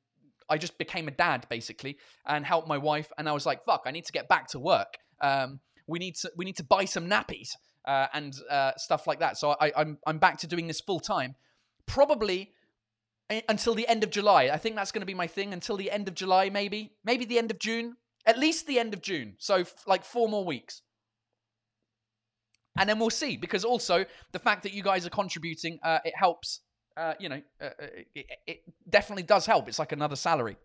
[0.48, 3.12] I just became a dad basically and helped my wife.
[3.18, 4.98] And I was like, fuck, I need to get back to work.
[5.20, 7.52] Um, we need to we need to buy some nappies
[7.86, 9.38] uh, and uh, stuff like that.
[9.38, 11.36] So I, I'm I'm back to doing this full time,
[11.86, 12.52] probably
[13.50, 14.50] until the end of July.
[14.54, 17.26] I think that's going to be my thing until the end of July, maybe maybe
[17.26, 19.36] the end of June, at least the end of June.
[19.39, 20.82] So f- like four more weeks.
[22.78, 26.13] And then we'll see, because also the fact that you guys are contributing, uh, it
[26.15, 26.62] helps.
[26.98, 29.67] Uh, you know, uh, uh, it, it, definitely does help.
[29.67, 30.58] It's like another salary.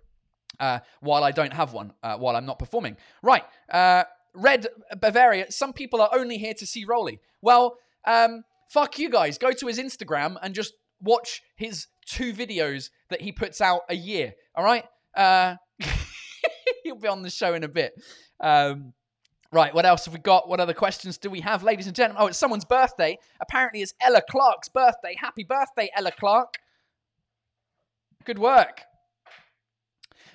[0.58, 2.96] Uh, while I don't have one, while I'm not performing.
[3.22, 3.44] Right.
[4.34, 4.66] Red
[4.98, 7.20] Bavaria, some people are only here to see Rolly.
[7.42, 9.38] Well, um, fuck you guys.
[9.38, 13.94] Go to his Instagram and just watch his two videos that he puts out a
[13.94, 14.34] year.
[14.54, 14.84] All right?
[15.16, 15.56] Uh,
[16.84, 17.92] he'll be on the show in a bit.
[18.40, 18.92] Um,
[19.52, 20.48] right, what else have we got?
[20.48, 22.22] What other questions do we have, ladies and gentlemen?
[22.22, 23.18] Oh, it's someone's birthday.
[23.40, 25.14] Apparently, it's Ella Clark's birthday.
[25.18, 26.58] Happy birthday, Ella Clark.
[28.24, 28.82] Good work.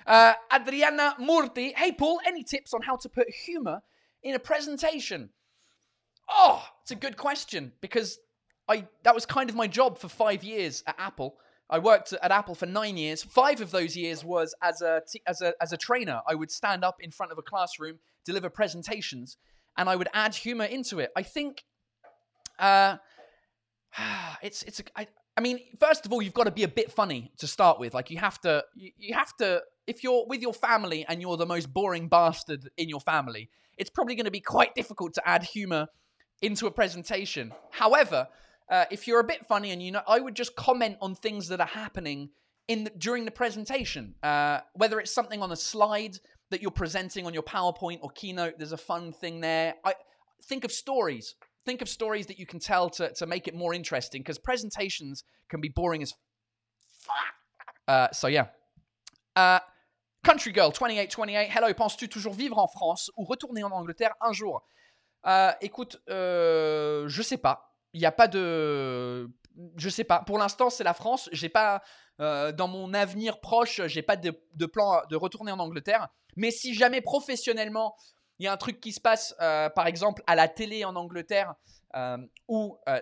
[0.06, 1.74] Uh, Adriana Murti.
[1.74, 3.82] Hey, Paul, any tips on how to put humor
[4.22, 5.30] in a presentation?
[6.30, 8.18] Oh, it's a good question because
[8.68, 11.36] I that was kind of my job for five years at Apple.
[11.68, 13.24] I worked at Apple for nine years.
[13.24, 16.20] Five of those years was as a t- as a as a trainer.
[16.28, 19.36] I would stand up in front of a classroom, deliver presentations,
[19.76, 21.10] and I would add humor into it.
[21.16, 21.64] I think,
[22.60, 22.98] uh,
[24.42, 26.92] it's it's a, I, I mean, first of all, you've got to be a bit
[26.92, 27.92] funny to start with.
[27.94, 31.36] Like you have to you, you have to if you're with your family and you're
[31.36, 35.28] the most boring bastard in your family, it's probably going to be quite difficult to
[35.28, 35.88] add humor
[36.42, 37.52] into a presentation.
[37.70, 38.28] However,
[38.70, 41.48] uh, if you're a bit funny and you know, I would just comment on things
[41.48, 42.30] that are happening
[42.68, 46.18] in the, during the presentation, uh, whether it's something on a slide
[46.50, 48.54] that you're presenting on your PowerPoint or keynote.
[48.58, 49.74] There's a fun thing there.
[49.84, 49.94] I
[50.44, 51.34] think of stories.
[51.64, 55.24] Think of stories that you can tell to, to make it more interesting because presentations
[55.48, 56.14] can be boring as
[57.00, 57.14] fuck.
[57.88, 58.46] Uh, so yeah.
[60.26, 64.66] Country Girl 2828, hello, penses-tu toujours vivre en France ou retourner en Angleterre un jour?
[65.24, 67.76] Euh, écoute, euh, je sais pas.
[67.92, 69.30] Il n'y a pas de.
[69.76, 70.24] Je sais pas.
[70.26, 71.28] Pour l'instant, c'est la France.
[71.30, 71.80] J'ai pas.
[72.20, 74.32] euh, dans mon avenir proche, j'ai pas de,
[74.66, 76.08] plan de retourner en Angleterre.
[76.34, 77.94] Mais si jamais professionnellement,
[78.38, 80.96] il y a un truc qui se passe, euh, par exemple, à la télé en
[80.96, 81.54] Angleterre,
[81.94, 83.00] euh, ou euh,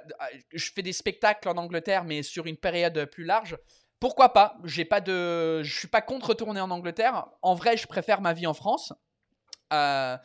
[0.53, 3.57] je fais des spectacles en Angleterre, mais sur une période plus large,
[4.05, 7.25] pourquoi pas J'ai pas de, je suis pas contre retourner en Angleterre.
[7.41, 8.93] En vrai, je préfère ma vie en France.
[9.73, 10.19] Euh,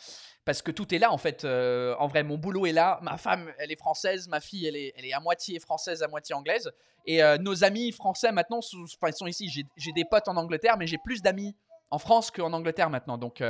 [0.44, 1.46] parce que tout est là en fait.
[1.46, 3.00] Euh, en vrai, mon boulot est là.
[3.04, 4.28] Ma femme, elle est française.
[4.28, 6.70] Ma fille, elle est, elle est à moitié française, à moitié anglaise.
[7.06, 9.48] Et euh, nos amis français maintenant ils sont ici.
[9.78, 11.56] J'ai- des potes en Angleterre, mais j'ai plus d'amis
[11.90, 13.18] en France qu'en Angleterre maintenant.
[13.18, 13.42] Donc,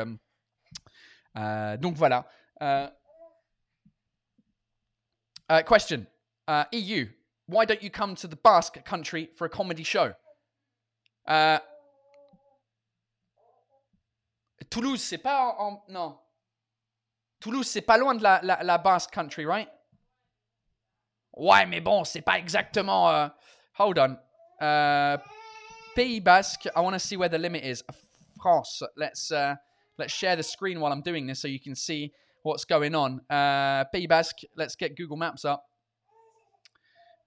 [1.81, 2.27] donc voilà.
[5.65, 6.05] Question
[6.71, 7.18] EU.
[7.49, 10.13] Why don't you come to the Basque country for a comedy show?
[11.27, 11.57] Uh,
[14.69, 16.15] Toulouse, c'est pas en, non.
[17.39, 19.67] Toulouse, c'est pas loin de la, la, la Basque country, right?
[21.35, 23.09] Ouais, mais bon, c'est pas exactement.
[23.09, 23.27] euh,
[23.79, 24.17] hold on.
[24.61, 25.17] Uh,
[25.95, 26.67] Pays Basque.
[26.75, 27.83] I want to see where the limit is.
[28.39, 28.83] France.
[28.95, 29.55] Let's uh,
[29.97, 33.21] let's share the screen while I'm doing this so you can see what's going on.
[33.27, 34.41] Uh, Pays Basque.
[34.55, 35.63] Let's get Google Maps up.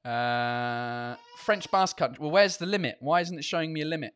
[0.04, 2.18] Uh, French Basque country.
[2.20, 2.96] Well, where's the limit?
[3.00, 4.12] Why isn't it showing me a limit?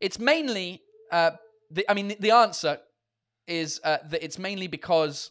[0.00, 0.82] It's mainly.
[1.10, 1.32] Uh,
[1.70, 2.78] the, I mean, the, the answer
[3.46, 5.30] is uh, that it's mainly because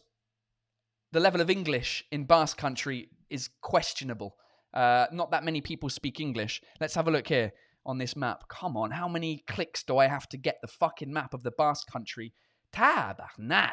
[1.12, 4.36] the level of English in Basque country is questionable.
[4.74, 6.60] Uh, not that many people speak English.
[6.80, 7.52] Let's have a look here
[7.84, 8.48] on this map.
[8.48, 11.52] Come on, how many clicks do I have to get the fucking map of the
[11.52, 12.32] Basque country?
[12.74, 13.70] Tabarnak.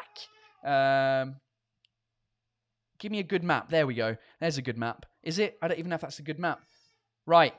[0.64, 1.36] Um,
[2.98, 3.70] give me a good map.
[3.70, 4.16] There we go.
[4.40, 5.06] There's a good map.
[5.22, 5.58] Is it?
[5.62, 6.60] I don't even know if that's a good map.
[7.26, 7.54] Right.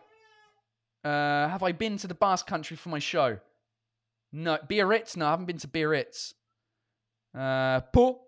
[1.04, 3.40] Uh, have I been to the Basque country for my show?
[4.32, 4.58] No.
[4.70, 5.16] Biarritz?
[5.16, 6.34] No, I haven't been to Biarritz.
[7.38, 8.22] Uh, Pau?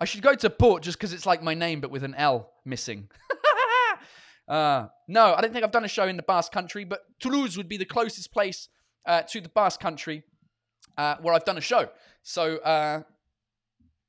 [0.00, 2.52] I should go to Pau just because it's like my name but with an L
[2.64, 3.08] missing.
[4.48, 7.56] uh, no, I don't think I've done a show in the Basque country, but Toulouse
[7.56, 8.68] would be the closest place
[9.06, 10.24] uh, to the Basque country
[10.98, 11.88] uh, where I've done a show.
[12.22, 13.02] So, uh,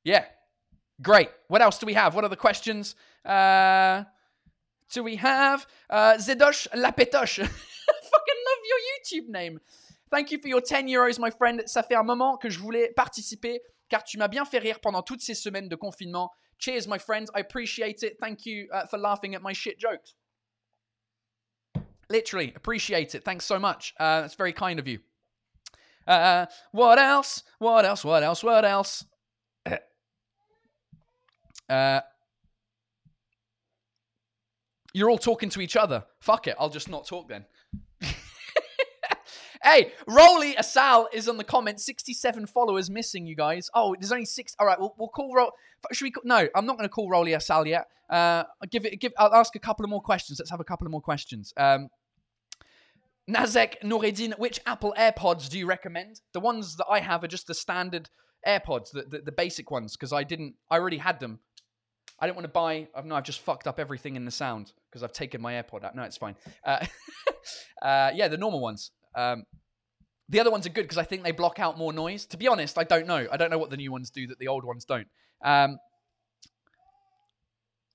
[0.03, 0.25] yeah,
[1.01, 1.29] great.
[1.47, 2.15] What else do we have?
[2.15, 2.95] What are the questions?
[3.25, 4.03] Uh,
[4.91, 7.39] do we have uh, Zedosh Lapetosh?
[7.39, 7.47] I
[8.11, 9.59] fucking love your YouTube name.
[10.09, 11.61] Thank you for your 10 euros, my friend.
[11.65, 15.01] Ça fait un moment que je voulais participer car tu m'as bien fait rire pendant
[15.01, 16.31] toutes ces semaines de confinement.
[16.57, 17.29] Cheers, my friends.
[17.35, 18.17] I appreciate it.
[18.19, 20.15] Thank you uh, for laughing at my shit jokes.
[22.09, 23.23] Literally, appreciate it.
[23.23, 23.93] Thanks so much.
[23.99, 24.99] Uh, that's very kind of you.
[26.07, 27.43] Uh, what else?
[27.59, 28.05] What else?
[28.05, 28.43] What else?
[28.43, 29.03] What else?
[31.69, 32.01] Uh,
[34.93, 36.05] you're all talking to each other.
[36.19, 36.55] Fuck it.
[36.59, 37.45] I'll just not talk then.
[39.63, 41.79] hey, Roly Asal is on the comment.
[41.79, 43.69] 67 followers missing, you guys.
[43.73, 44.55] Oh, there's only six.
[44.59, 45.51] All right, we'll, we'll call Ro.
[45.91, 46.11] Should we?
[46.11, 47.87] Call, no, I'm not going to call Roly Asal yet.
[48.09, 48.99] Uh, I'll give it.
[48.99, 49.13] Give.
[49.17, 50.39] I'll ask a couple of more questions.
[50.39, 51.53] Let's have a couple of more questions.
[51.57, 51.89] Um,
[53.29, 56.21] Nazek Noureddin, which Apple AirPods do you recommend?
[56.33, 58.09] The ones that I have are just the standard
[58.47, 61.39] AirPods, the, the, the basic ones, because I didn't, I already had them.
[62.19, 64.71] I didn't want to buy, I've, no, I've just fucked up everything in the sound
[64.89, 65.95] because I've taken my AirPod out.
[65.95, 66.35] No, it's fine.
[66.65, 66.85] Uh,
[67.81, 68.91] uh, yeah, the normal ones.
[69.15, 69.43] Um,
[70.29, 72.25] the other ones are good because I think they block out more noise.
[72.27, 73.27] To be honest, I don't know.
[73.31, 75.07] I don't know what the new ones do that the old ones don't.
[75.43, 75.77] Um,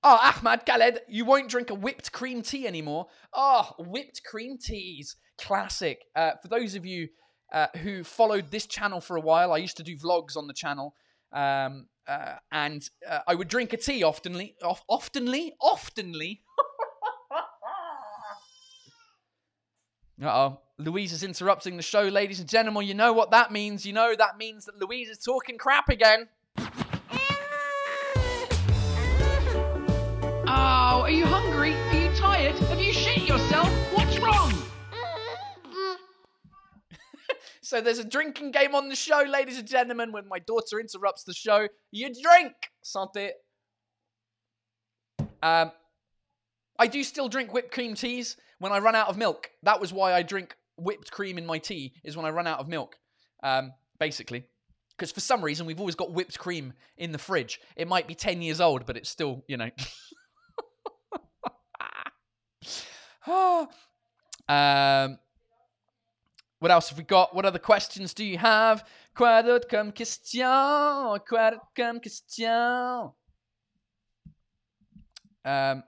[0.03, 3.07] oh, Ahmad Khaled, you won't drink a whipped cream tea anymore.
[3.33, 5.15] Oh, whipped cream teas.
[5.37, 6.01] Classic.
[6.15, 7.09] Uh, for those of you
[7.51, 10.53] uh, who followed this channel for a while, I used to do vlogs on the
[10.53, 10.95] channel.
[11.33, 16.39] Um, uh, and uh, I would drink a tea oftenly, of, oftenly, oftenly.
[20.21, 20.59] Oh.
[20.77, 22.87] Louise is interrupting the show, ladies and gentlemen.
[22.87, 23.85] You know what that means.
[23.85, 26.27] You know that means that Louise is talking crap again.
[37.63, 40.11] So there's a drinking game on the show, ladies and gentlemen.
[40.11, 42.51] When my daughter interrupts the show, you drink.
[42.83, 43.29] Santé.
[45.41, 45.71] Um,
[46.77, 49.49] I do still drink whipped cream teas when I run out of milk.
[49.63, 51.93] That was why I drink whipped cream in my tea.
[52.03, 52.97] Is when I run out of milk.
[53.41, 54.43] Um, basically,
[54.97, 57.61] because for some reason we've always got whipped cream in the fridge.
[57.77, 59.69] It might be ten years old, but it's still, you know.
[64.53, 65.17] um,
[66.63, 67.35] what else have we got?
[67.35, 68.85] What other questions do you have?
[69.13, 71.19] Quoi d'autre comme question?
[71.27, 73.11] Quoi d'autre comme question?
[75.43, 75.83] Um,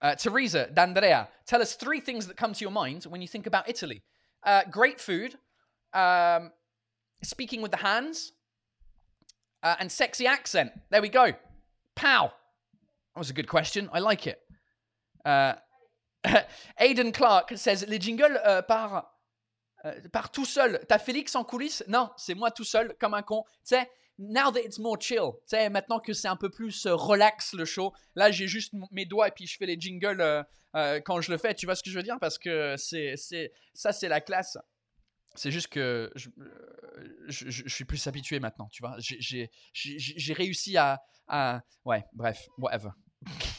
[0.00, 3.48] uh, Teresa D'Andrea, tell us three things that come to your mind when you think
[3.48, 4.00] about Italy.
[4.44, 5.34] Uh, great food,
[5.94, 6.52] um,
[7.24, 8.30] speaking with the hands,
[9.64, 10.70] uh, and sexy accent.
[10.90, 11.32] There we go.
[11.96, 12.30] Pow.
[13.16, 13.90] That was a good question.
[13.92, 14.38] I like it.
[16.78, 19.12] Aidan Clark says les jingles euh, par
[19.84, 20.80] euh, par tout seul.
[20.88, 21.82] T'as Félix en coulisses?
[21.88, 23.44] Non, c'est moi tout seul comme un con.
[23.64, 25.32] Tu sais, now that it's more chill.
[25.42, 27.92] Tu sais, maintenant que c'est un peu plus euh, relax le show.
[28.14, 31.38] Là, j'ai juste mes doigts et puis je fais les jingles euh, quand je le
[31.38, 31.54] fais.
[31.54, 32.18] Tu vois ce que je veux dire?
[32.20, 34.58] Parce que c'est c'est ça, c'est la classe.
[35.36, 36.28] C'est juste que je,
[37.28, 38.96] je, suis plus habitué maintenant, tu vois.
[38.98, 42.90] J'ai- J'ai j'ai- j'ai réussi à, à- Ouais, bref, whatever.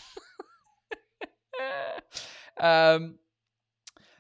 [2.61, 3.15] um,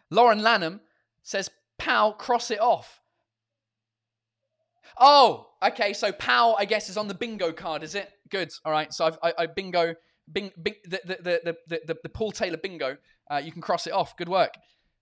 [0.09, 0.81] Lauren Lanham
[1.23, 3.01] says, Pau, cross it off.
[4.99, 5.93] Oh, okay.
[5.93, 8.09] So Pau, I guess, is on the bingo card, is it?
[8.29, 8.51] Good.
[8.65, 8.93] All right.
[8.93, 9.95] So I've, I, I bingo,
[10.31, 12.97] bing, bing, the, the, the, the, the, the Paul Taylor bingo.
[13.29, 14.17] Uh, you can cross it off.
[14.17, 14.53] Good work.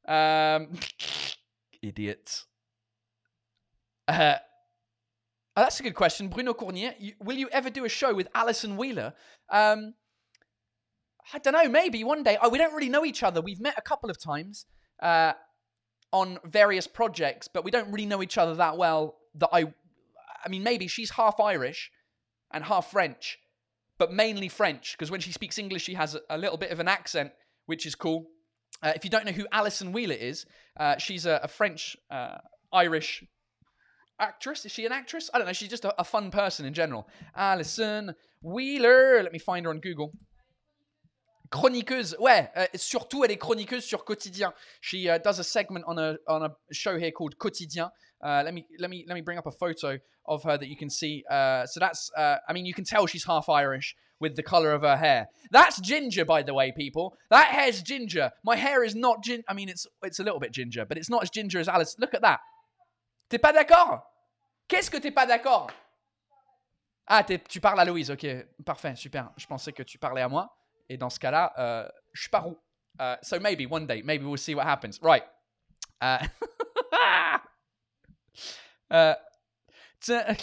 [0.08, 0.80] Um,
[1.82, 2.46] idiots.
[4.08, 4.36] Uh,
[5.56, 6.28] oh, that's a good question.
[6.28, 9.14] Bruno Cournier, you, will you ever do a show with Alison Wheeler?
[9.50, 9.96] Um,
[11.34, 11.70] I don't know.
[11.70, 12.38] Maybe one day.
[12.42, 13.42] Oh, we don't really know each other.
[13.42, 14.66] We've met a couple of times
[15.02, 15.34] uh,
[16.12, 19.16] on various projects, but we don't really know each other that well.
[19.36, 19.74] That I,
[20.46, 21.92] I mean, maybe she's half Irish
[22.52, 23.38] and half French,
[23.98, 26.88] but mainly French because when she speaks English, she has a, little bit of an
[26.88, 27.32] accent,
[27.68, 28.28] which is cool.
[28.82, 30.46] Uh, if you don't know who Alison Wheeler is,
[30.80, 32.38] uh, she's a, a French uh,
[32.72, 33.24] Irish
[34.20, 34.66] actress.
[34.66, 35.30] Is she an actress?
[35.34, 35.54] I don't know.
[35.54, 37.08] She's just a, a fun person in general.
[37.36, 39.22] Alison Wheeler.
[39.22, 40.14] Let me find her on Google.
[41.52, 44.54] Chroniqueuse, ouais, uh, surtout elle est chroniqueuse sur Quotidien.
[44.82, 47.90] She uh, does a segment on a on a show here called Quotidien.
[48.22, 50.78] Uh, let me let me let me bring up a photo of her that you
[50.78, 51.24] can see.
[51.30, 54.74] Uh, so that's uh, I mean you can tell she's half Irish with the color
[54.74, 55.28] of her hair.
[55.50, 57.16] That's ginger, by the way, people.
[57.32, 58.30] That hair's ginger.
[58.44, 59.44] My hair is not gin.
[59.48, 61.96] I mean it's it's a little bit ginger, but it's not as ginger as Alice.
[61.98, 62.42] Look at that.
[63.28, 64.04] T'es pas d'accord?
[64.68, 65.72] Qu'est-ce que t'es pas d'accord?
[67.08, 68.28] Ah, tu parles à Louise, ok,
[68.64, 69.32] parfait, super.
[69.36, 70.48] Je pensais que tu parlais à moi.
[70.90, 72.58] Et dans ce cas-là, euh, je roux.
[73.00, 75.00] Uh, so maybe one day, maybe we'll see what happens.
[75.02, 75.24] Right.
[78.92, 79.14] Uh,
[80.10, 80.34] uh,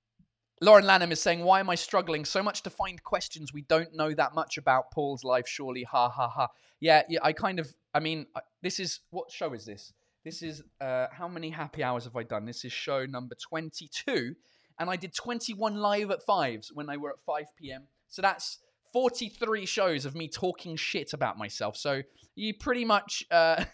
[0.62, 3.94] Lauren Lanham is saying, Why am I struggling so much to find questions we don't
[3.94, 5.46] know that much about Paul's life?
[5.46, 6.48] Surely, ha ha ha.
[6.80, 8.26] Yeah, yeah, I kind of, I mean,
[8.62, 9.92] this is, what show is this?
[10.24, 12.44] This is, uh, how many happy hours have I done?
[12.44, 14.34] This is show number 22.
[14.78, 17.82] And I did 21 live at fives when they were at 5 p.m.
[18.08, 18.58] So that's
[18.92, 21.76] 43 shows of me talking shit about myself.
[21.76, 22.02] So
[22.34, 23.64] you pretty much, uh,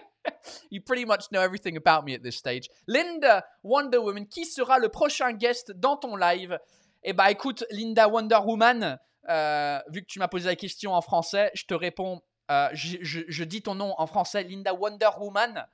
[0.70, 2.68] you pretty much know everything about me at this stage.
[2.86, 6.58] Linda Wonder Woman, qui sera le prochain guest dans ton live?
[7.02, 11.00] Eh ben, écoute, Linda Wonder Woman, euh, vu que tu m'as posé la question en
[11.00, 12.20] français, je te réponds.
[12.50, 15.66] euh, je dis ton nom en français, Linda Wonder Woman.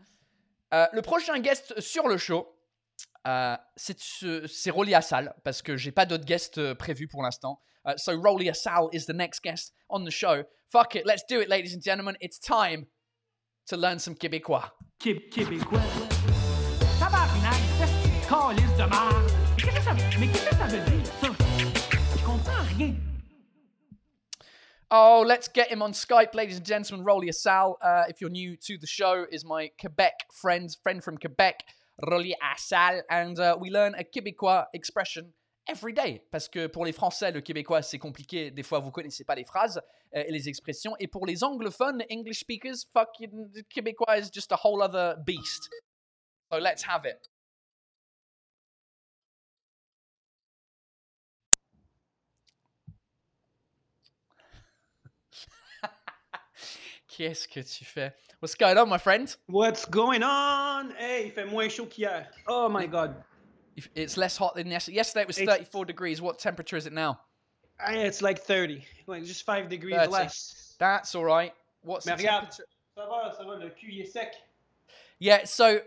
[0.75, 2.56] Euh, le prochain guest sur le show,
[3.27, 7.61] euh, c'est ce- Rolly Assal, parce que j'ai pas d'autres guests euh, prévus pour l'instant.
[7.85, 10.43] Uh, so Rolly Assal is the next guest on the show.
[10.73, 12.17] Fuck it, let's do it, ladies and gentlemen.
[12.21, 12.87] It's time
[13.69, 14.73] to learn some Québécois.
[14.99, 15.81] Qué- Québécois.
[16.99, 17.61] Tabarnak,
[18.29, 19.31] calice de merde.
[19.59, 21.29] Mais qu'est-ce que ça veut- Mais qu'est-ce que ça veut dire, ça?
[22.19, 22.95] Je comprends rien.
[24.91, 27.05] Oh, let's get him on Skype, ladies and gentlemen.
[27.05, 31.19] Rolly Assal, uh, if you're new to the show, is my Quebec friend, friend from
[31.19, 31.65] Quebec,
[31.98, 35.32] Rolly Assal, and uh, we learn a Québécois expression
[35.66, 36.22] every day.
[36.30, 38.50] Parce que pour les Français, le Québécois c'est compliqué.
[38.50, 39.80] Des fois, vous connaissez pas les phrases
[40.14, 40.94] euh, et les expressions.
[40.98, 45.16] Et pour les anglophones, English speakers, fuck, you, the Québécois is just a whole other
[45.24, 45.68] beast.
[46.52, 47.28] So let's have it.
[57.09, 58.12] Qu'est-ce que tu fais?
[58.40, 59.35] What's going on, my friend?
[59.46, 60.90] What's going on?
[60.99, 62.27] Hey, il fait moins chaud qu'hier.
[62.46, 63.14] Oh my god.
[63.94, 64.96] It's less hot than yesterday.
[64.96, 66.20] Yesterday it was It's- 34 degrees.
[66.20, 67.20] What temperature is it now?
[67.88, 68.85] It's like 30.
[69.07, 70.11] Like just 5 degrees 30.
[70.12, 70.75] less.
[70.79, 71.53] That's all right.
[71.83, 72.66] What's Mais the regarde, temperature?
[72.96, 74.33] ça va, ça va, le cul est sec.
[75.18, 75.81] Yeah, so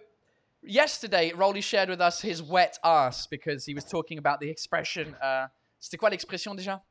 [0.63, 5.15] yesterday Rolly shared with us his wet ass because he was talking about the expression.
[5.21, 5.47] Uh,
[5.79, 6.81] C'était quoi l'expression déjà?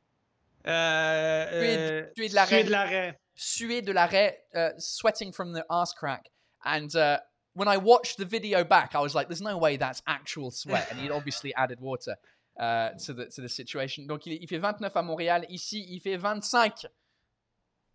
[0.65, 3.19] Euh, euh, tuer de de la raie.
[3.41, 6.29] Suer de la raie, uh, sweating from the ass crack.
[6.65, 7.19] And uh,
[7.53, 10.91] when I watched the video back, I was like, "There's no way that's actual sweat."
[10.91, 12.15] And he'd obviously added water
[12.59, 14.05] uh, to the to the situation.
[14.07, 15.45] Donc il, il fait 29 à Montréal.
[15.49, 16.85] Ici, il fait 25.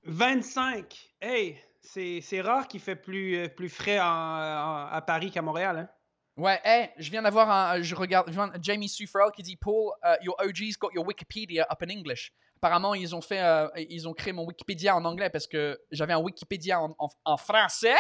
[0.05, 0.97] 25.
[1.21, 5.77] Hey, c'est c'est rare qu'il fait plus, euh, frais en- en- à Paris qu'à Montréal.
[5.79, 5.89] Hein?
[6.37, 7.81] Ouais, hey, je viens d'avoir un.
[7.83, 8.29] Je regarde.
[8.29, 11.91] je viens- Jamie Sufferel qui dit Paul, uh, your OG's got your Wikipedia up in
[11.91, 12.33] English.
[12.65, 13.43] Apparemment, ils ont fait.
[13.43, 17.11] euh, ils ont créé mon Wikipédia en anglais parce que j'avais un Wikipédia en, en-
[17.27, 17.97] en français.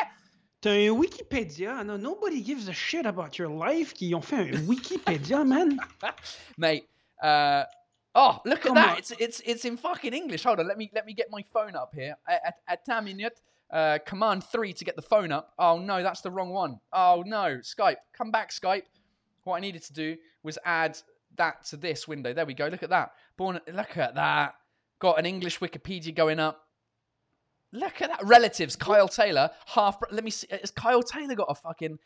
[0.62, 1.85] T'as un Wikipédia?
[1.85, 3.93] No, nobody gives a shit about your life.
[3.93, 5.77] Qui ont fait un Wikipédia, man.
[6.57, 6.85] Mate,
[7.23, 7.65] uh,
[8.15, 8.99] oh, look Come at that.
[9.01, 10.45] It's it's it's in fucking English.
[10.45, 12.17] Hold on, let me let me get my phone up here.
[12.27, 13.39] At, at, at minute,
[13.71, 15.53] uh, command three to get the phone up.
[15.59, 16.81] Oh no, that's the wrong one.
[16.91, 18.85] Oh no, Skype, come back, Skype.
[19.43, 20.97] What I needed to do was add
[21.37, 22.33] that to this window.
[22.33, 22.69] There we go.
[22.69, 23.11] Look at that.
[23.37, 23.61] Born.
[23.72, 24.55] Look at that.
[25.01, 26.61] Got an English Wikipedia going up.
[27.72, 28.24] Look at that.
[28.24, 28.76] Relatives.
[28.76, 29.51] Kyle Taylor.
[29.66, 29.99] Half.
[30.11, 30.47] Let me see.
[30.51, 31.99] Has Kyle Taylor got a fucking?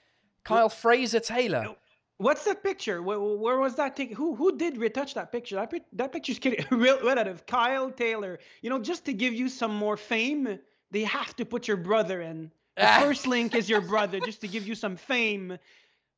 [0.44, 1.74] Kyle Fraser Taylor.
[2.16, 3.00] What's that picture?
[3.02, 4.16] Where, where was that taken?
[4.16, 5.56] Who who did retouch that picture?
[5.56, 6.64] That, that picture's kidding.
[6.76, 7.46] Real relative.
[7.46, 8.38] Kyle Taylor.
[8.62, 10.58] You know, just to give you some more fame,
[10.90, 12.50] they have to put your brother in.
[12.76, 13.00] The Ah.
[13.00, 15.58] first link is your brother, just to give you some fame.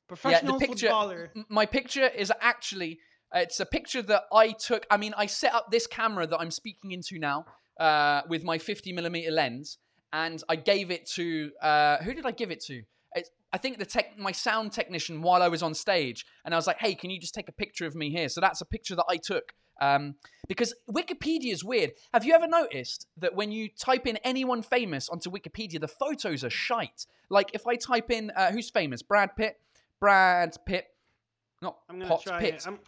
[0.08, 1.32] Professional picture- footballer.
[1.48, 3.00] My picture is actually
[3.34, 4.86] it's a picture that I took.
[4.90, 7.46] I mean, I set up this camera that I'm speaking into now
[7.78, 9.78] uh, with my 50 millimeter lens,
[10.12, 12.82] and I gave it to uh, who did I give it to?
[13.14, 16.58] It's, I think the tech, my sound technician while I was on stage, and I
[16.58, 18.66] was like, "Hey, can you just take a picture of me here?" So that's a
[18.66, 19.54] picture that I took.
[19.80, 20.16] Um,
[20.46, 21.92] because Wikipedia is weird.
[22.12, 26.44] Have you ever noticed that when you type in anyone famous onto Wikipedia, the photos
[26.44, 27.06] are shite?
[27.30, 29.58] Like if I type in uh, who's famous, Brad Pitt,
[29.98, 30.88] Brad Pitt,
[31.62, 32.54] not I'm gonna Pot try Pitt.
[32.54, 32.66] it.
[32.66, 32.78] I'm,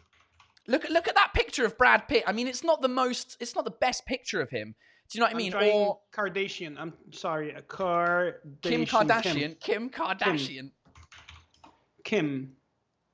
[0.68, 2.22] Look at look at that picture of Brad Pitt.
[2.26, 4.74] I mean, it's not the most, it's not the best picture of him.
[5.10, 5.52] Do you know what I mean?
[5.54, 6.76] Or Kardashian.
[6.78, 8.60] I'm sorry, a Kardashian.
[8.62, 9.60] Kim Kardashian.
[9.60, 10.70] Kim Kardashian.
[12.04, 12.52] Kim.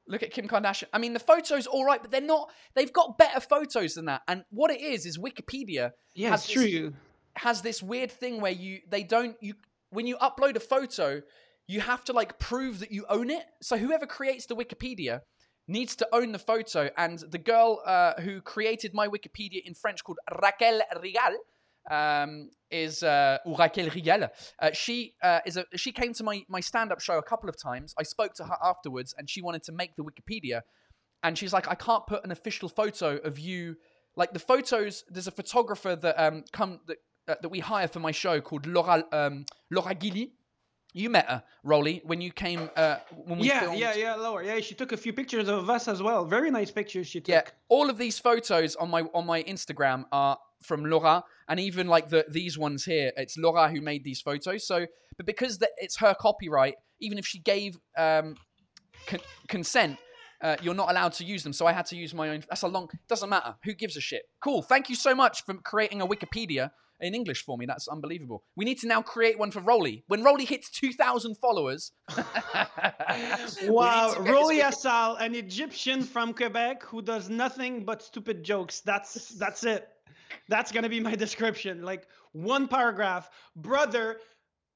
[0.06, 0.84] Look at Kim Kardashian.
[0.92, 2.50] I mean, the photos all right, but they're not.
[2.74, 4.22] They've got better photos than that.
[4.26, 6.94] And what it is is Wikipedia Yeah, has it's this- true.
[7.36, 9.54] has this weird thing where you they don't you
[9.90, 11.22] when you upload a photo,
[11.66, 13.44] you have to like prove that you own it.
[13.60, 15.20] So whoever creates the Wikipedia
[15.68, 16.90] needs to own the photo.
[16.96, 21.36] And the girl uh, who created my Wikipedia in French called Raquel Rigal
[21.90, 24.30] um, is uh, Raquel Rigal.
[24.58, 27.48] Uh, she uh, is a she came to my my stand up show a couple
[27.48, 27.94] of times.
[27.98, 30.62] I spoke to her afterwards, and she wanted to make the Wikipedia.
[31.22, 33.76] And she's like, I can't put an official photo of you.
[34.16, 36.98] Like the photos, there's a photographer that um come that
[37.28, 40.32] uh, that we hire for my show called Laura um Laura Gilly.
[40.98, 43.78] You met her, Rolly, when you came uh, when we Yeah, filmed.
[43.78, 44.42] yeah, yeah, lower.
[44.42, 46.24] Yeah, she took a few pictures of us as well.
[46.24, 47.28] Very nice pictures she took.
[47.28, 51.86] Yeah, all of these photos on my on my Instagram are from Laura, and even
[51.86, 54.66] like the these ones here, it's Laura who made these photos.
[54.66, 54.86] So,
[55.16, 58.34] but because that it's her copyright, even if she gave um,
[59.06, 59.98] con- consent,
[60.42, 61.52] uh, you're not allowed to use them.
[61.52, 62.42] So I had to use my own.
[62.48, 62.88] That's a long.
[63.08, 63.54] Doesn't matter.
[63.62, 64.22] Who gives a shit?
[64.40, 64.62] Cool.
[64.62, 67.66] Thank you so much for creating a Wikipedia in English for me.
[67.66, 68.42] That's unbelievable.
[68.56, 70.04] We need to now create one for Rolly.
[70.08, 71.92] When Rolly hits 2,000 followers.
[73.64, 78.42] Wow, need to get Rolly Assal, an Egyptian from Quebec who does nothing but stupid
[78.44, 78.80] jokes.
[78.80, 79.88] That's that's it.
[80.48, 81.82] That's gonna be my description.
[81.82, 83.30] Like one paragraph.
[83.56, 84.18] Brother,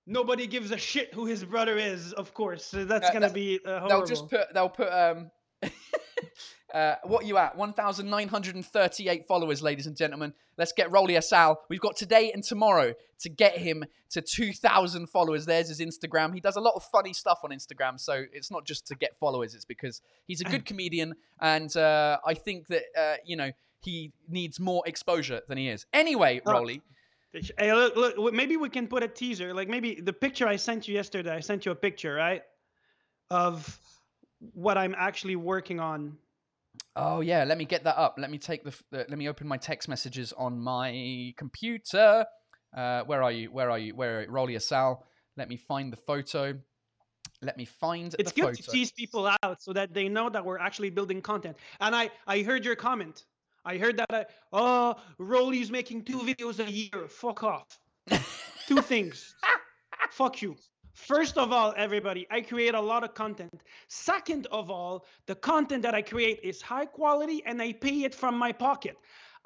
[0.07, 2.13] nobody gives a shit who his brother is.
[2.15, 3.89] Of course, So that's Uh, gonna that- be uh, horrible.
[3.89, 5.31] they'll just put they'll put um
[6.75, 11.81] uh what are you at 1938 followers ladies and gentlemen let's get Rolly Assal we've
[11.81, 16.57] got today and tomorrow to get him to 2000 followers there's his Instagram he does
[16.57, 19.65] a lot of funny stuff on Instagram so it's not just to get followers it's
[19.65, 23.51] because he's a good comedian and uh I think that uh you know
[23.81, 26.53] he needs more exposure than he is anyway Oh.
[26.53, 26.83] Rolly
[27.57, 29.55] Hey, look, look, maybe we can put a teaser.
[29.55, 31.35] Like maybe the picture I sent you yesterday.
[31.35, 32.43] I sent you a picture, right,
[33.31, 33.81] of
[34.53, 36.19] what I'm actually working on.
[36.95, 38.17] Oh yeah, let me get that up.
[38.19, 42.27] Let me take the, the let me open my text messages on my computer.
[42.77, 43.51] Uh, where are you?
[43.51, 43.95] Where are you?
[43.95, 44.31] Where are you?
[44.31, 45.05] Rolly Assal.
[45.37, 46.59] Let me find the photo.
[47.41, 48.55] Let me find It's good photo.
[48.55, 51.57] to tease people out so that they know that we're actually building content.
[51.81, 53.25] And I, I heard your comment.
[53.65, 54.07] I heard that.
[54.13, 57.09] I, oh, Rolly's making two videos a year.
[57.09, 57.67] Fuck off.
[58.69, 59.35] two things.
[60.11, 60.57] Fuck you.
[60.95, 63.63] First of all, everybody, I create a lot of content.
[63.89, 68.15] Second of all, the content that I create is high quality and I pay it
[68.15, 68.97] from my pocket.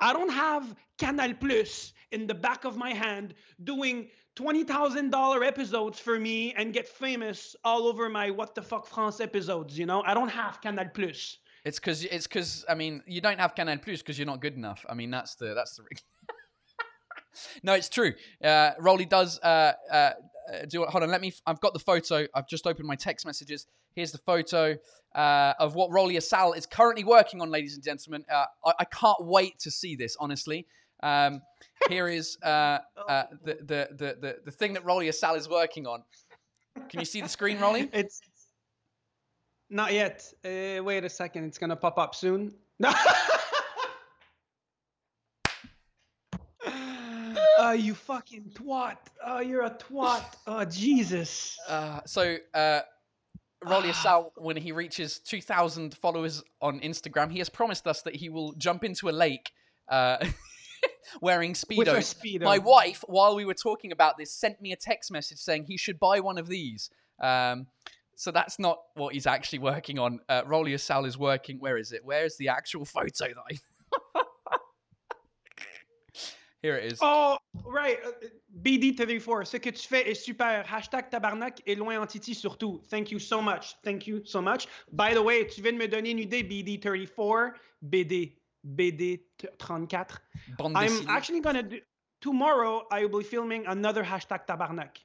[0.00, 3.34] I don't have Canal Plus in the back of my hand
[3.64, 9.20] doing $20,000 episodes for me and get famous all over my What the Fuck France
[9.20, 10.02] episodes, you know?
[10.02, 11.38] I don't have Canal Plus.
[11.64, 14.54] It's because it's because I mean you don't have Canal Plus because you're not good
[14.54, 14.86] enough.
[14.88, 15.82] I mean that's the that's the.
[17.64, 18.12] no, it's true.
[18.42, 19.40] Uh, Rolly does.
[19.40, 20.10] Uh, uh,
[20.52, 21.10] uh, do hold on.
[21.10, 21.32] Let me.
[21.46, 22.26] I've got the photo.
[22.34, 23.66] I've just opened my text messages.
[23.94, 24.76] Here's the photo
[25.14, 28.24] uh, of what Rolly Assal is currently working on, ladies and gentlemen.
[28.32, 30.16] Uh, I, I can't wait to see this.
[30.20, 30.66] Honestly,
[31.02, 31.42] um,
[31.88, 32.78] here is uh,
[33.08, 36.02] uh, the, the the the the thing that Rolly Assal is working on.
[36.88, 37.90] Can you see the screen, Rolly?
[37.92, 38.20] It's
[39.68, 40.32] not yet.
[40.44, 41.44] Uh, wait a second.
[41.44, 42.54] It's going to pop up soon.
[47.58, 48.96] Oh, you fucking twat.
[49.24, 50.24] Oh, you're a twat.
[50.46, 51.56] Oh, Jesus.
[51.68, 52.80] Uh, so, uh,
[53.64, 58.28] Rolly Sal, when he reaches 2,000 followers on Instagram, he has promised us that he
[58.28, 59.50] will jump into a lake
[59.88, 60.18] uh,
[61.20, 62.14] wearing Speedos.
[62.14, 62.42] speedo.
[62.42, 65.76] My wife, while we were talking about this, sent me a text message saying he
[65.76, 66.90] should buy one of these.
[67.20, 67.66] Um,
[68.16, 70.20] so that's not what he's actually working on.
[70.28, 71.58] Uh, Rolly Sal is working.
[71.58, 72.04] Where is it?
[72.04, 73.56] Where is the actual photo that I.
[76.62, 76.98] Here it is.
[77.00, 77.98] Oh, right.
[78.04, 78.10] uh,
[78.62, 80.64] BD34, ce que tu fais est super.
[80.66, 82.80] Hashtag tabarnak et loin en titi surtout.
[82.90, 83.76] Thank you so much.
[83.84, 84.66] Thank you so much.
[84.92, 87.52] By the way, tu viens de me donner une idée, BD34,
[87.82, 88.36] BD,
[88.66, 90.18] BD34.
[90.58, 91.78] Bande I'm actually gonna do,
[92.20, 94.96] tomorrow I will be filming another hashtag tabarnak.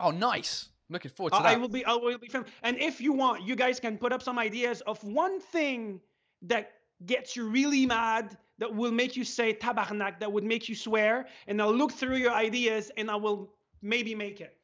[0.00, 0.68] Oh, nice.
[0.90, 2.50] Looking forward to I I will be I will be filming.
[2.62, 6.00] And if you want, you guys can put up some ideas of one thing
[6.42, 6.72] that
[7.06, 11.26] gets you really mad, that will make you say tabarnak, that would make you swear,
[11.48, 13.52] and I'll look through your ideas and I will
[13.82, 14.56] maybe make it.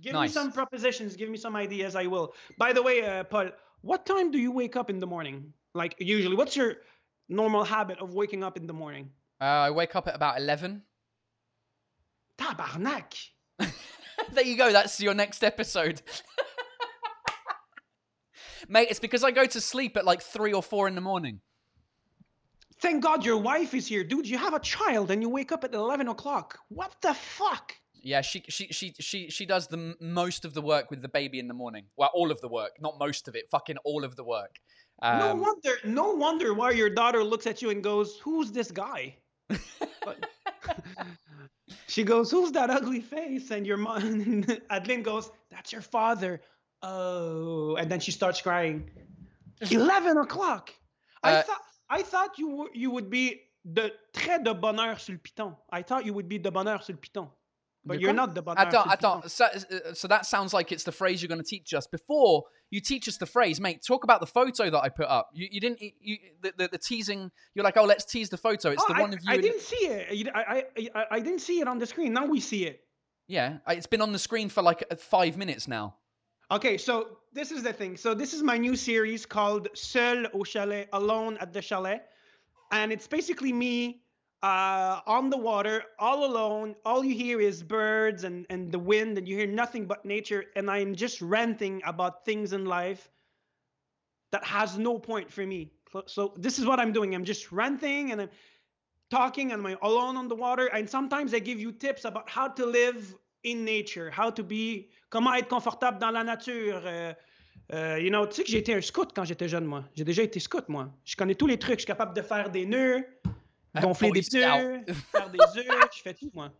[0.00, 0.30] Give Nice.
[0.30, 2.32] me some propositions, give me some ideas, I will.
[2.56, 3.50] By the way, uh, Paul,
[3.82, 5.52] what time do you wake up in the morning?
[5.74, 6.76] Like usually, what's your
[7.28, 9.10] normal habit of waking up in the morning?
[9.40, 10.82] Uh, I wake up at about 11.
[12.38, 13.28] Tabarnak.
[13.58, 14.72] there you go.
[14.72, 16.00] That's your next episode.
[18.68, 21.40] Mate, it's because I go to sleep at like 3 or 4 in the morning.
[22.80, 24.26] Thank God your wife is here, dude.
[24.26, 26.58] You have a child and you wake up at 11 o'clock.
[26.68, 27.74] What the fuck?
[28.02, 31.38] Yeah, she she she she she does the most of the work with the baby
[31.38, 31.84] in the morning.
[31.98, 33.44] Well, all of the work, not most of it.
[33.50, 34.56] Fucking all of the work.
[35.02, 38.70] no Um, wonder, no wonder why your daughter looks at you and goes, "Who's this
[38.70, 39.18] guy?"
[39.48, 40.26] But-
[41.88, 46.40] she goes, "Who's that ugly face?" And your mom, Adeline goes, "That's your father."
[46.82, 48.88] Oh, and then she starts crying.
[49.70, 50.70] Eleven o'clock.
[51.22, 51.60] I Uh, thought,
[51.90, 55.56] I thought you you would be de très de bonheur sur le piton.
[55.72, 57.28] I thought you would be de bonheur sur le piton,
[57.84, 58.66] but De you're not the bonheur.
[58.66, 59.18] Attends, sur le piton.
[59.18, 59.32] attends.
[59.32, 61.86] So, uh, so that sounds like it's the phrase you're going to teach us.
[61.86, 65.30] Before you teach us the phrase, mate, talk about the photo that I put up.
[65.34, 65.80] You, you didn't.
[66.00, 67.30] You, the, the, the teasing.
[67.54, 68.70] You're like, oh, let's tease the photo.
[68.70, 69.30] It's Oh, the I, one of you.
[69.32, 70.28] I didn't see it.
[70.34, 70.40] I,
[70.76, 72.12] I, I, I didn't see it on the screen.
[72.12, 72.84] Now we see it.
[73.26, 75.96] Yeah, it's been on the screen for like uh, five minutes now.
[76.52, 77.96] Okay, so this is the thing.
[77.96, 82.00] So this is my new series called Seul au chalet, Alone at the Chalet.
[82.72, 84.02] And it's basically me
[84.42, 86.74] uh, on the water, all alone.
[86.84, 90.46] All you hear is birds and, and the wind, and you hear nothing but nature.
[90.56, 93.08] And I'm just ranting about things in life
[94.32, 95.70] that has no point for me.
[96.06, 97.14] So, this is what I'm doing.
[97.14, 98.30] I'm just ranting and I'm
[99.08, 100.66] talking and I'm alone on the water.
[100.66, 103.14] And sometimes I give you tips about how to live
[103.44, 106.82] in nature, how to be, comment être confortable dans la nature.
[106.84, 107.12] euh,
[107.72, 109.84] euh, you know, tu sais que j'ai été un scout quand j'étais jeune, moi.
[109.94, 110.90] J'ai déjà été scout, moi.
[111.04, 111.76] Je connais tous les trucs.
[111.78, 113.04] Je suis capable de faire des nœuds,
[113.80, 115.88] gonfler Boy des pneus, faire des œufs.
[115.96, 116.50] Je fais tout, moi.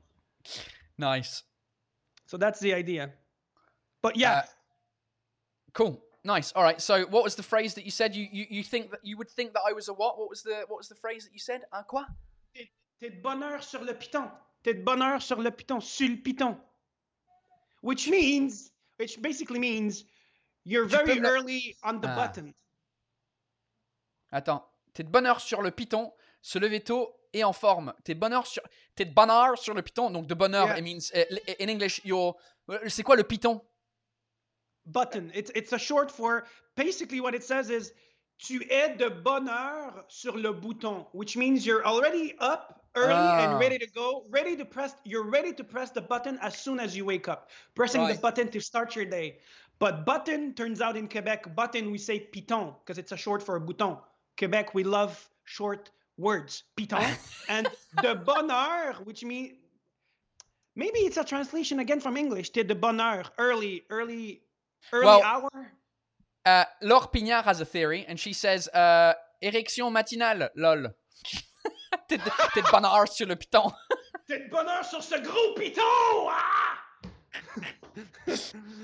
[0.98, 1.44] Nice.
[2.26, 3.10] So that's the idea.
[4.02, 4.46] But yeah, Uh,
[5.72, 6.00] Cool.
[6.24, 6.52] Nice.
[6.54, 6.80] All right.
[6.80, 8.14] So, what was the phrase that you said?
[8.14, 10.18] You you, you think that you would think that I was a what?
[10.18, 11.62] What was the what was the phrase that you said?
[11.72, 12.04] Un quoi?
[12.54, 12.68] t'es
[12.98, 14.28] t'es de bonheur sur le piton.
[14.62, 16.58] T'es de bonheur sur le piton, sur le piton.
[17.82, 20.04] Which means, which basically means
[20.64, 22.14] you're very early on the Ah.
[22.16, 22.52] button.
[24.32, 24.62] Attends.
[24.94, 26.12] T'es de bonne heure sur le piton,
[26.42, 27.94] se lever tôt et en forme.
[28.04, 28.62] T'es de bonne heure sur
[28.94, 30.10] t'es de bonne heure sur le piton.
[30.10, 30.78] Donc de bonne heure, Yeah.
[30.78, 32.36] it means uh, li- in English you're.
[32.88, 33.60] C'est quoi le piton?
[34.86, 35.30] Button.
[35.34, 36.44] It's it's a short for
[36.76, 37.92] basically what it says is
[38.42, 43.44] tu es de bonheur sur le bouton, which means you're already up early Ah.
[43.52, 44.94] and ready to go, ready to press.
[45.04, 48.48] You're ready to press the button as soon as you wake up, pressing the button
[48.50, 49.38] to start your day.
[49.78, 53.58] But button turns out in Quebec, button we say piton because it's a short for
[53.60, 53.98] bouton.
[54.38, 57.04] Quebec we love short words, piton,
[57.48, 57.68] and
[58.02, 59.54] de bonheur, which means
[60.76, 62.50] maybe it's a translation again from English.
[62.50, 64.42] to de bonheur, early, early,
[64.92, 65.72] early Well- hour.
[66.44, 69.12] Uh, Laure Pignard has a theory, and she says uh,
[69.42, 70.48] érection matinale.
[70.56, 70.88] Lol.
[72.08, 73.70] t'es de, t'es de bonne heure sur le piton.
[74.26, 75.82] T'es de bonheur sur ce gros piton!
[76.28, 76.78] Ah!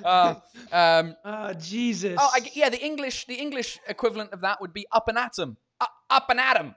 [0.04, 0.34] Uh,
[0.72, 2.16] um, Ah, Jesus.
[2.18, 5.56] Oh, I yeah, the English the English equivalent of that would be up and atom.
[5.80, 6.74] Up, up and atom.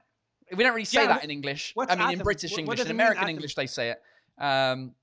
[0.55, 1.73] We don't really say Yeah, that in English.
[1.77, 2.19] I mean, in?
[2.19, 3.27] British Wh- what English, does in American?
[3.27, 4.01] English, they say it.
[4.43, 4.93] Um,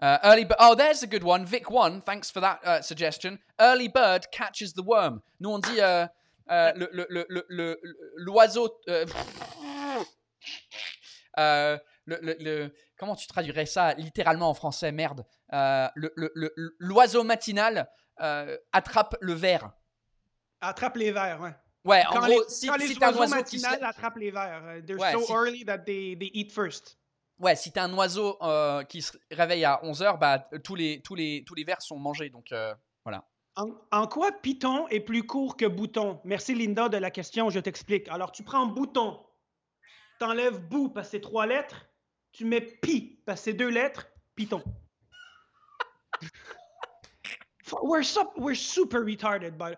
[0.00, 1.44] uh, early, but oh, there's a good one.
[1.46, 3.38] Vic one, thanks for that uh, suggestion.
[3.60, 5.20] Early bird catches the worm.
[5.40, 6.06] Nous on dit euh,
[6.50, 7.80] euh, le le le le
[8.16, 8.68] l'oiseau.
[8.88, 9.06] euh,
[11.38, 15.24] euh, le, le, le- comment tu traduirais ça littéralement en français Merde.
[15.52, 15.88] Euh,
[16.78, 17.88] l'oiseau matinal
[18.20, 19.70] euh, attrape le ver.
[20.60, 21.54] Attrape les vers, ouais.
[21.84, 24.62] Ouais, en Quand gros, les, si, quand si les oiseaux matinales attrapent les vers.
[24.86, 26.96] They're Ouais, so si- early that they, they eat first.
[27.38, 31.14] Ouais, si t'es un oiseau euh, qui se réveille à 11h, bah, tous, les, tous,
[31.14, 32.30] les, tous les vers sont mangés.
[32.30, 32.74] Donc euh,
[33.04, 33.24] voilà.
[33.56, 36.20] En, en quoi Python est plus court que bouton?
[36.24, 38.08] Merci Linda de la question, je t'explique.
[38.08, 39.24] Alors tu prends bouton,
[40.18, 41.86] t'enlèves bout parce que c'est trois lettres,
[42.32, 44.62] tu mets pi parce que c'est deux lettres, Python.
[47.82, 49.76] We're, sup- we're super retarded, but,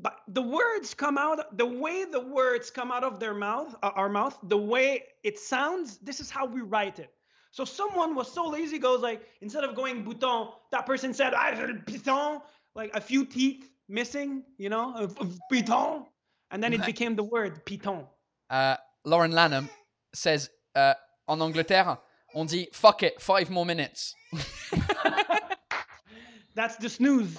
[0.00, 3.90] but the words come out, the way the words come out of their mouth, uh,
[3.94, 7.10] our mouth, the way it sounds, this is how we write it.
[7.50, 11.52] So someone was so lazy, goes like, instead of going bouton, that person said, ah,
[11.86, 12.40] python,
[12.74, 15.36] like a few teeth missing, you know, of, of.
[16.50, 18.06] And then it became the word piton
[18.48, 19.68] Uh, Lauren Lanham
[20.14, 20.94] says uh,
[21.28, 21.98] en Angleterre,
[22.34, 24.14] on dit fuck it, five more minutes.
[26.54, 27.38] That's the snooze.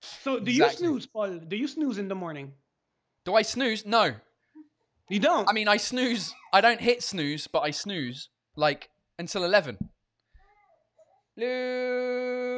[0.00, 0.86] So do Exactly.
[0.86, 1.38] you snooze, Paul?
[1.38, 2.52] Do you snooze in the morning?
[3.24, 3.84] Do I snooze?
[3.84, 4.14] No.
[5.08, 5.48] You don't.
[5.48, 6.32] I mean, I snooze.
[6.52, 8.88] I don't hit snooze, but I snooze like
[9.18, 9.76] until 11.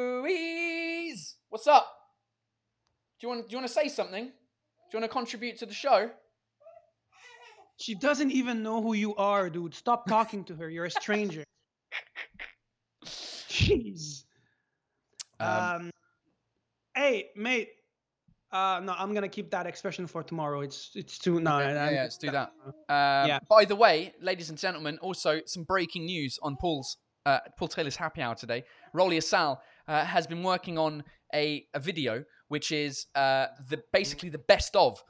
[0.03, 1.36] Louise!
[1.49, 1.86] What's up?
[3.20, 4.24] Do you want, do you want to say something?
[4.26, 4.30] Do
[4.93, 6.11] you want to contribute to the show?
[7.78, 9.74] she doesn't even know who you are, dude.
[9.74, 10.70] Stop talking to her.
[10.70, 11.43] You're a stranger.
[13.05, 14.22] Jeez.
[15.40, 15.90] Um, Um,
[16.95, 17.68] hey, mate.
[18.51, 20.61] Uh, no, I'm gonna keep that expression for tomorrow.
[20.61, 21.59] It's it's too no.
[21.59, 22.53] yeah, I'm- yeah, let's do that.
[22.88, 23.38] Um, Yeah.
[23.49, 27.97] By the way, ladies and gentlemen, also some breaking news on Paul's uh, Paul Taylor's
[27.97, 28.64] happy hour today.
[28.93, 31.03] Rolly Assal uh, has been working on
[31.34, 35.03] a, a video which is uh, the basically the best of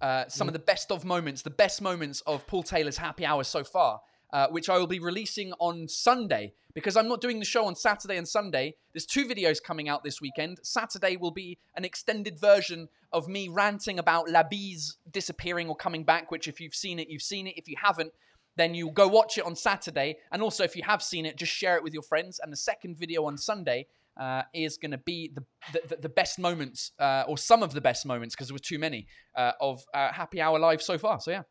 [0.00, 3.44] uh, some of the best of moments, the best moments of Paul Taylor's happy hour
[3.44, 4.00] so far.
[4.32, 7.74] Uh, which I will be releasing on Sunday because I'm not doing the show on
[7.74, 8.76] Saturday and Sunday.
[8.92, 10.60] There's two videos coming out this weekend.
[10.62, 16.04] Saturday will be an extended version of me ranting about La Bise disappearing or coming
[16.04, 17.54] back, which if you've seen it, you've seen it.
[17.56, 18.12] If you haven't,
[18.56, 20.18] then you go watch it on Saturday.
[20.30, 22.38] And also, if you have seen it, just share it with your friends.
[22.40, 25.44] And the second video on Sunday uh, is going to be the,
[25.88, 28.78] the, the best moments, uh, or some of the best moments, because there were too
[28.78, 31.18] many, uh, of uh, Happy Hour Live so far.
[31.18, 31.42] So, yeah.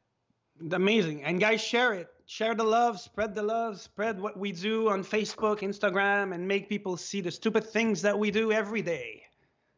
[0.72, 1.24] Amazing.
[1.24, 2.10] And guys, share it.
[2.26, 6.70] Share the love, spread the love, spread what we do on Facebook, Instagram, and make
[6.70, 9.24] people see the stupid things that we do every day.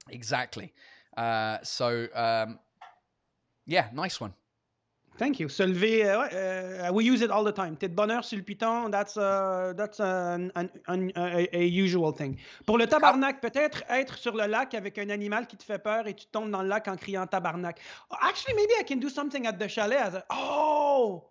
[0.09, 0.73] Exactly.
[1.15, 2.59] Uh, so, um,
[3.65, 4.33] yeah, nice one.
[5.17, 5.49] Thank you.
[5.49, 7.75] Se lever, euh, ouais, uh, we use it all the time.
[7.77, 12.11] T'es de bonheur sur le piton, that's, uh, that's an, an, an, a, a usual
[12.13, 12.37] thing.
[12.65, 16.07] Pour le tabarnak, peut-être être sur le lac avec un animal qui te fait peur
[16.07, 17.79] et tu tombes dans le lac en criant tabarnak.
[18.21, 21.25] Actually, maybe I can do something at the chalet as a, oh!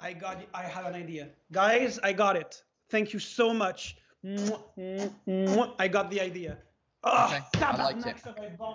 [0.00, 0.48] I got it.
[0.54, 1.28] I have an idea.
[1.52, 2.64] Guys, I got it.
[2.88, 3.96] Thank you so much.
[4.24, 6.56] I got the idea.
[7.04, 8.18] Oh, Okay, tabarnak, it.
[8.18, 8.74] ça va être bon.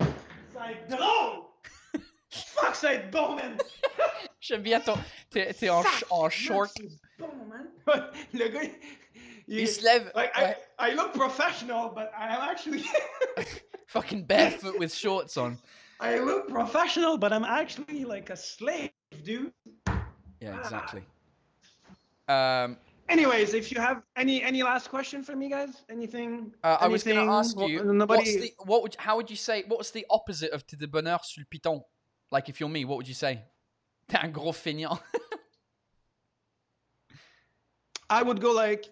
[0.00, 1.47] Ça va être drôle!
[2.30, 3.56] Fuck, ça va être bon, man!
[4.40, 4.96] J'aime bien ton.
[5.30, 6.70] T'es, t'es en, en short.
[6.76, 7.68] C'est bon, man.
[8.34, 8.62] Le gars,
[9.46, 10.12] il, Il se lève.
[10.14, 12.84] Like, ouais, I, I look professional, but I am actually.
[13.88, 15.58] fucking barefoot with shorts on.
[16.00, 18.90] I look professional, but I'm actually like a slave,
[19.24, 19.52] dude.
[20.40, 21.02] Yeah, exactly.
[22.28, 22.76] Um,
[23.08, 26.52] Anyways, if you have any any last question for me, guys, anything?
[26.62, 27.34] uh, I was going to anything?
[27.38, 28.18] ask Well, you, Nobody.
[28.20, 31.24] what's the, what would, how would you say, what's the opposite of t'es de bonheur
[31.24, 31.82] sur le piton?
[32.30, 33.40] Like if you're me, what would you say?
[34.08, 34.98] T'es un gros feignant.
[38.10, 38.86] I would go like,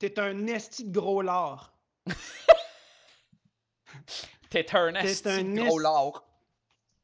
[0.00, 1.60] t'es un esti de gros lard.
[4.50, 6.14] T'es un esti de gros lard.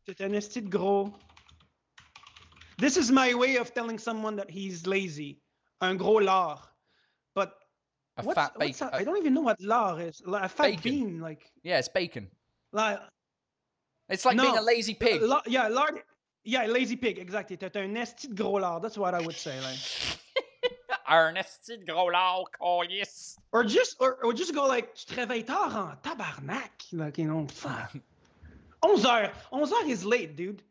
[0.05, 1.13] T'es un esti de gros.
[2.79, 5.39] This is my way of telling someone that he's lazy.
[5.81, 6.59] Un gros lard.
[7.35, 7.55] But
[8.17, 8.89] A what's, fat bacon.
[8.91, 8.95] that?
[8.95, 10.21] I don't even know what lard is.
[10.27, 10.83] Like a fat Bacon.
[10.83, 12.29] bean, like yeah, it's bacon.
[12.73, 12.99] like
[14.09, 15.23] It's like being a lazy uh, pig.
[15.23, 15.69] La- yeah.
[16.49, 17.57] Yeah, lazy pig, exactly.
[17.57, 18.81] T'es un esti de gros lard.
[18.83, 19.59] That's what I would say.
[19.61, 19.81] Like,
[21.09, 23.37] un esti de gros lard, oh yes.
[23.51, 26.87] or just or, or just go like, tu te réveilles tard en tabarnak.
[26.93, 27.93] Like, you know, fuck.
[28.85, 29.35] 11 heures.
[29.53, 30.63] 11 heures is late, dude.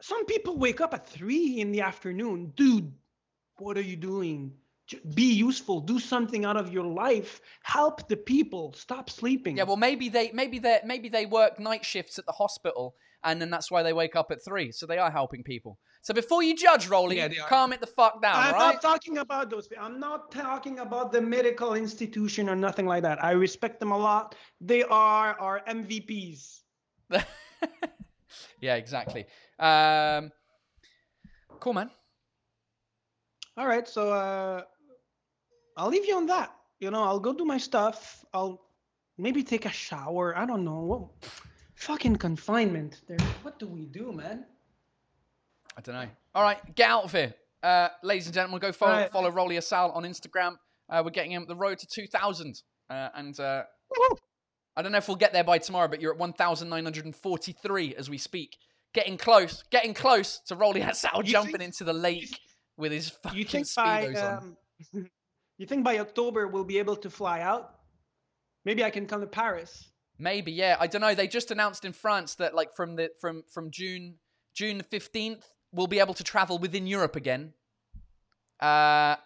[0.00, 2.52] Some people wake up at 3 in the afternoon.
[2.54, 2.92] Dude,
[3.56, 4.52] what are you doing?
[4.86, 5.80] Ju- Be useful.
[5.80, 7.40] Do something out of your life.
[7.62, 8.72] Help the people.
[8.74, 9.56] Stop sleeping.
[9.56, 13.40] Yeah, well, maybe they maybe they maybe they work night shifts at the hospital, and
[13.40, 14.72] then that's why they wake up at three.
[14.72, 15.78] So they are helping people.
[16.02, 17.48] So before you judge, Rolly, Yeah, they are.
[17.48, 18.74] calm it the fuck down, I'm right?
[18.74, 19.66] not talking about those.
[19.68, 23.24] pe- I'm not talking about the medical institution or nothing like that.
[23.24, 24.34] I respect them a lot.
[24.60, 26.60] They are our MVPs.
[28.60, 29.24] yeah, exactly.
[29.58, 30.30] Um,
[31.60, 31.90] cool, man.
[33.56, 34.62] All right, so uh,
[35.76, 36.52] I'll leave you on that.
[36.80, 38.24] You know, I'll go do my stuff.
[38.32, 38.60] I'll
[39.18, 40.36] maybe take a shower.
[40.36, 40.80] I don't know.
[40.80, 41.08] What
[41.74, 43.00] fucking confinement?
[43.06, 43.18] There.
[43.42, 44.44] What do we do, man?
[45.76, 46.08] I don't know.
[46.34, 47.34] All right, get out of here.
[47.62, 49.10] Uh, ladies and gentlemen, go follow, Right.
[49.10, 50.56] follow Rolly Assal on Instagram.
[50.88, 52.62] Uh, we're getting him the road to 2,000.
[52.90, 53.62] Uh, and uh,
[54.76, 58.18] I don't know if we'll get there by tomorrow, but you're at 1,943 as we
[58.18, 58.58] speak.
[58.92, 62.38] Getting close, getting close to Rolly Assal jumping think- into the lake
[62.76, 64.56] with his fucking think by speedos on.
[65.58, 67.74] you think by October we'll be able to fly out?
[68.64, 69.88] Maybe I can come to Paris.
[70.18, 70.76] Maybe, yeah.
[70.78, 71.14] I don't know.
[71.14, 74.18] They just announced in France that like from the from from June
[74.54, 77.52] June fifteenth, we'll be able to travel within Europe again.
[78.60, 79.16] Uh,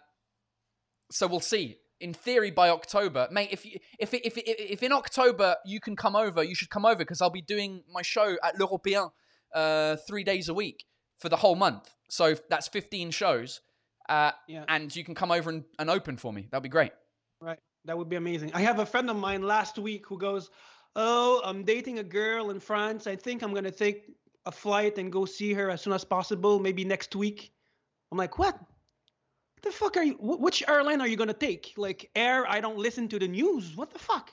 [1.11, 1.77] so we'll see.
[2.01, 3.49] In theory, by October, mate.
[3.51, 6.85] If you, if if if if in October you can come over, you should come
[6.85, 9.11] over because I'll be doing my show at L'Européen
[9.53, 10.85] uh, three days a week
[11.19, 11.93] for the whole month.
[12.09, 13.61] So that's fifteen shows,
[14.09, 14.65] uh, Yeah.
[14.67, 16.47] and you can come over and, and open for me.
[16.51, 16.91] That'd be great.
[17.41, 17.59] Right.
[17.85, 18.51] That would be amazing.
[18.53, 20.49] I have a friend of mine last week who goes,
[20.95, 23.07] "Oh, I'm dating a girl in France.
[23.07, 24.11] I think I'm gonna take
[24.45, 27.53] a flight and go see her as soon as possible, maybe next week."
[28.11, 28.55] I'm like, "What?
[28.59, 30.15] What the fuck are you?
[30.15, 31.73] wh- Which airline are you gonna take?
[31.77, 32.45] Like Air?
[32.49, 33.75] I don't listen to the news.
[33.77, 34.31] What the fuck?"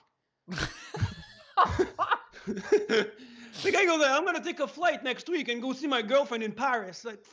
[2.47, 6.43] the guy goes, "I'm gonna take a flight next week and go see my girlfriend
[6.43, 7.25] in Paris." Like,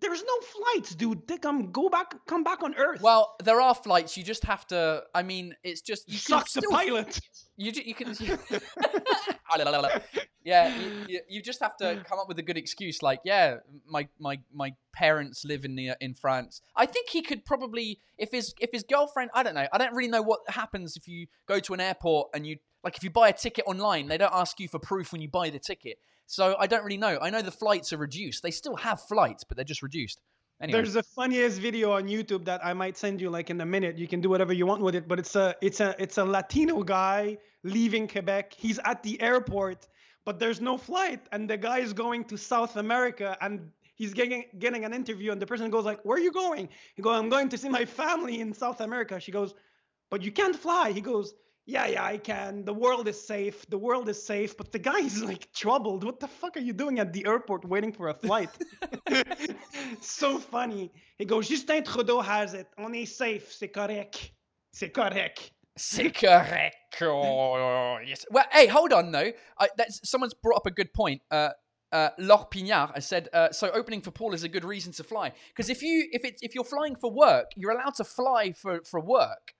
[0.00, 1.26] there's no flights, dude.
[1.26, 3.00] They come, go back, come back on Earth.
[3.00, 4.16] Well, there are flights.
[4.16, 5.02] You just have to.
[5.14, 7.20] I mean, it's just you suck the pilot.
[7.56, 8.14] You you can.
[10.44, 13.02] yeah, you, you, you just have to come up with a good excuse.
[13.02, 13.56] Like, yeah,
[13.88, 16.60] my my my parents live in the in France.
[16.76, 19.30] I think he could probably if his if his girlfriend.
[19.34, 19.66] I don't know.
[19.72, 22.96] I don't really know what happens if you go to an airport and you like
[22.96, 24.08] if you buy a ticket online.
[24.08, 25.98] They don't ask you for proof when you buy the ticket.
[26.28, 27.18] So I don't really know.
[27.22, 28.42] I know the flights are reduced.
[28.42, 30.20] They still have flights, but they're just reduced.
[30.60, 30.78] Anyway.
[30.78, 33.96] There's the funniest video on YouTube that I might send you like in a minute.
[33.96, 36.24] You can do whatever you want with it, but it's a it's a it's a
[36.24, 38.52] Latino guy leaving Quebec.
[38.52, 39.88] He's at the airport,
[40.26, 44.44] but there's no flight and the guy is going to South America and he's getting
[44.58, 47.30] getting an interview and the person goes like, "Where are you going?" He goes, "I'm
[47.30, 49.54] going to see my family in South America." She goes,
[50.10, 51.32] "But you can't fly." He goes,
[51.68, 52.64] "Yeah, yeah, I can.
[52.64, 53.64] The world is safe.
[53.68, 56.02] The world is safe." But the guy is like troubled.
[56.02, 58.50] What the fuck are you doing at the airport waiting for a flight?
[60.00, 60.90] so funny.
[61.18, 62.68] He goes, Justin Trudeau has it.
[62.78, 63.52] On est safe.
[63.52, 64.32] C'est correct.
[64.72, 65.52] C'est correct.
[65.76, 66.74] C'est correct.
[67.00, 68.26] Oh, yes.
[68.30, 69.30] Well, hey, hold on though.
[69.60, 71.22] I, that's, someone's brought up a good point.
[71.30, 71.50] Uh,
[71.92, 75.04] uh, Laure Pignard has said, uh, so opening for Paul is a good reason to
[75.04, 75.32] fly.
[75.48, 78.80] Because if you if it's if you're flying for work, you're allowed to fly for
[78.82, 79.54] for work.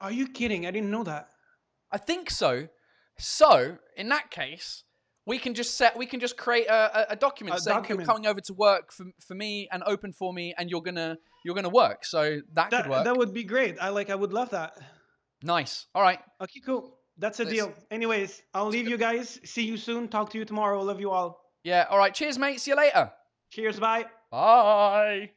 [0.00, 0.66] Are you kidding?
[0.66, 1.28] I didn't know that.
[1.92, 2.68] I think so.
[3.18, 4.84] So in that case,
[5.26, 8.06] we can just set we can just create a, a, a document A saying document.
[8.06, 11.18] you're coming over to work for, for me and open for me, and you're gonna
[11.44, 12.04] you're gonna work.
[12.04, 13.04] So that, That could work.
[13.04, 13.76] that would be great.
[13.80, 14.10] I like.
[14.10, 14.72] I would love that.
[15.42, 15.86] nice.
[15.94, 16.18] All right.
[16.40, 16.96] Okay, cool.
[17.18, 17.74] That's a Let's- deal.
[17.90, 19.38] Anyways, I'll leave you guys.
[19.44, 20.08] See you soon.
[20.08, 20.80] Talk to you tomorrow.
[20.82, 21.40] Love you all.
[21.62, 21.86] Yeah.
[21.90, 22.14] All right.
[22.14, 22.58] Cheers, mate.
[22.60, 23.12] See you later.
[23.50, 23.78] Cheers.
[23.78, 24.06] Bye.
[24.30, 25.30] Bye.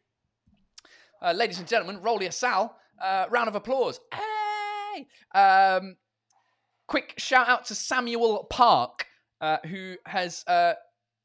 [1.21, 3.99] Uh, ladies and gentlemen, Rolly Sal, uh, round of applause.
[4.13, 5.05] Hey!
[5.37, 5.95] Um,
[6.87, 9.05] quick shout out to Samuel Park,
[9.41, 10.73] uh, who has uh,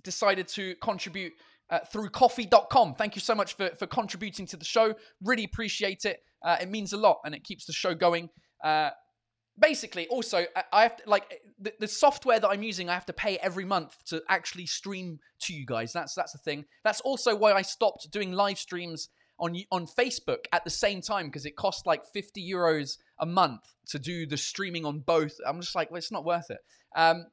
[0.03, 1.33] decided to contribute
[1.71, 2.95] uh, through Ko-fi.com.
[2.95, 4.95] Thank you so much for, for contributing to the show.
[5.23, 6.21] Really appreciate it.
[6.45, 8.29] Uh, it means a lot and it keeps the show going.
[8.65, 8.91] Uh,
[9.59, 13.13] basically also I- have to like the, the software that i'm using i have to
[13.13, 17.37] pay every month to actually stream to you guys that's that's the thing that's also
[17.37, 19.09] why i stopped doing live streams
[19.41, 23.63] on on facebook at the same time because it costs like 50 euros a month
[23.89, 26.59] to do the streaming on both i'm just like well, it's not worth it
[26.97, 27.27] um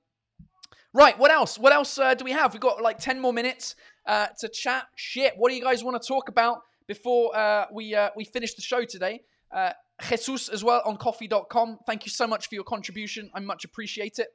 [0.93, 3.75] right what else what else uh, do we have we've got like 10 more minutes
[4.07, 7.93] uh, to chat shit what do you guys want to talk about before uh, we
[7.93, 9.71] uh, we finish the show today uh,
[10.09, 11.79] Jesus as well on Ko-fi.com.
[11.85, 13.29] Thank you so much for your contribution.
[13.33, 14.27] I much appreciate it.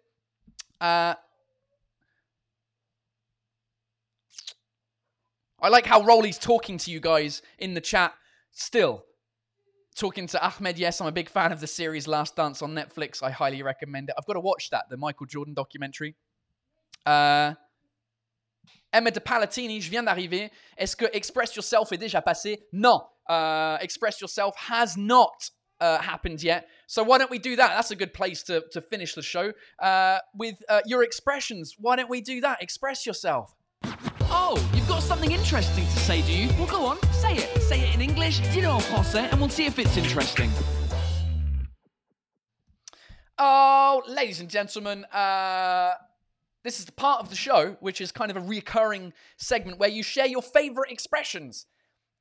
[5.63, 8.15] I like how Rolly's talking to you guys in the chat
[8.51, 9.05] still.
[9.95, 13.23] Talking to Ahmed, yes, I'm a big fan of the series Last Dance on Netflix.
[13.23, 14.17] I highly recommend it.
[14.19, 16.17] I've got to watch that, the Michael Jordan documentary.
[17.07, 17.55] Uh,
[18.93, 20.51] Emma de Palatini, je viens d'arriver.
[20.77, 22.59] Est-ce que Express Yourself est déjà passé?
[22.73, 23.01] Non.
[23.29, 25.49] Uh, Express Yourself has not
[25.81, 26.67] uh, happened yet.
[26.89, 27.69] So why don't we do that?
[27.77, 29.53] That's a good place to, to finish the show.
[29.81, 32.61] Uh, with uh, your expressions, why don't we do that?
[32.61, 33.55] Express yourself.
[34.35, 36.49] Oh, you've got something interesting to say, do you?
[36.57, 37.61] Well, go on, say it.
[37.61, 40.51] Say it in English, dis-le en français, and we'll see if it's interesting.
[43.37, 45.95] Oh, ladies and gentlemen, uh,
[46.65, 49.91] this is the part of the show which is kind of a recurring segment where
[49.91, 51.67] you share your favorite expressions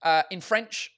[0.03, 0.91] uh, in French,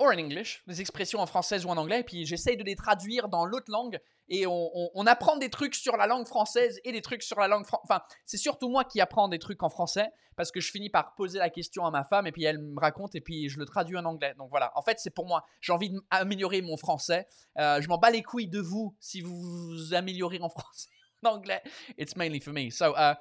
[0.00, 3.28] or in English, les expressions en français ou en anglais, puis j'essaie de les traduire
[3.28, 3.98] dans l'autre langue
[4.28, 7.64] et on, apprend des trucs sur la langue française et des trucs sur la langue
[7.64, 7.86] française.
[7.88, 11.14] Enfin, c'est surtout moi qui apprends des trucs en français parce que je finis par
[11.14, 13.64] poser la question à ma femme et puis elle me raconte et puis je le
[13.64, 14.34] traduis en anglais.
[14.38, 15.44] Donc voilà, en fait, c'est pour moi.
[15.60, 17.26] J'ai envie d'améliorer mon français.
[17.58, 20.88] Euh, je m'en bats les couilles de vous si vous vous améliorez en français,
[21.24, 21.62] en anglais.
[21.96, 22.70] It's mainly for me.
[22.70, 23.14] So, uh,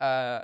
[0.00, 0.40] uh,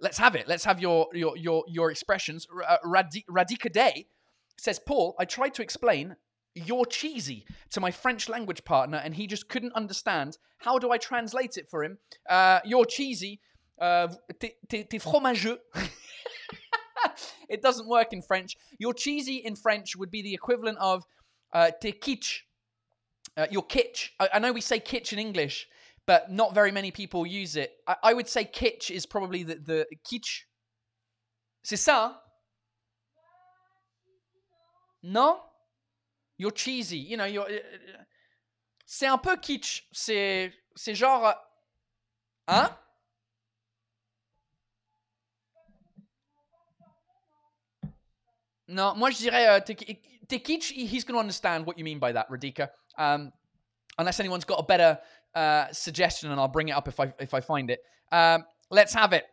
[0.00, 0.48] let's have it.
[0.48, 2.46] Let's have your expressions.
[2.50, 4.08] Uh, Radi- Radika Day
[4.56, 6.16] says, Paul, I tried to explain
[6.54, 10.38] you're cheesy to my French language partner, and he just couldn't understand.
[10.58, 11.98] How do I translate it for him?
[12.28, 13.40] Uh, you're cheesy.
[13.80, 15.58] Uh, t'es, fromageux.
[17.48, 18.56] it doesn't work in French.
[18.78, 21.04] You're cheesy in French would be the equivalent of
[21.52, 22.40] uh, t'es kitsch.
[23.36, 24.10] Uh, you're kitsch.
[24.20, 25.66] I, I know we say kitsch in English,
[26.06, 27.72] but not very many people use it.
[27.86, 30.42] I, I would say kitsch is probably the, the kitsch.
[31.64, 32.16] C'est ça?
[35.04, 35.40] hein?
[36.42, 36.98] You're cheesy.
[36.98, 37.46] You know, you're.
[37.48, 37.60] uh,
[38.84, 39.84] C'est un peu kitsch.
[39.92, 41.26] C'est, c'est genre.
[41.28, 41.32] euh,
[42.48, 42.76] Hein?
[48.68, 50.72] Non, moi je dirais euh, t'es, kitsch.
[50.72, 52.70] He's going to understand what you mean by that, Radika.
[52.98, 53.32] Um,
[53.98, 54.98] unless anyone's got a better
[55.34, 57.80] uh, suggestion, and I'll bring it up if I if I find it.
[58.10, 59.24] Um, let's have it.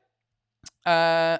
[0.88, 1.38] Euh,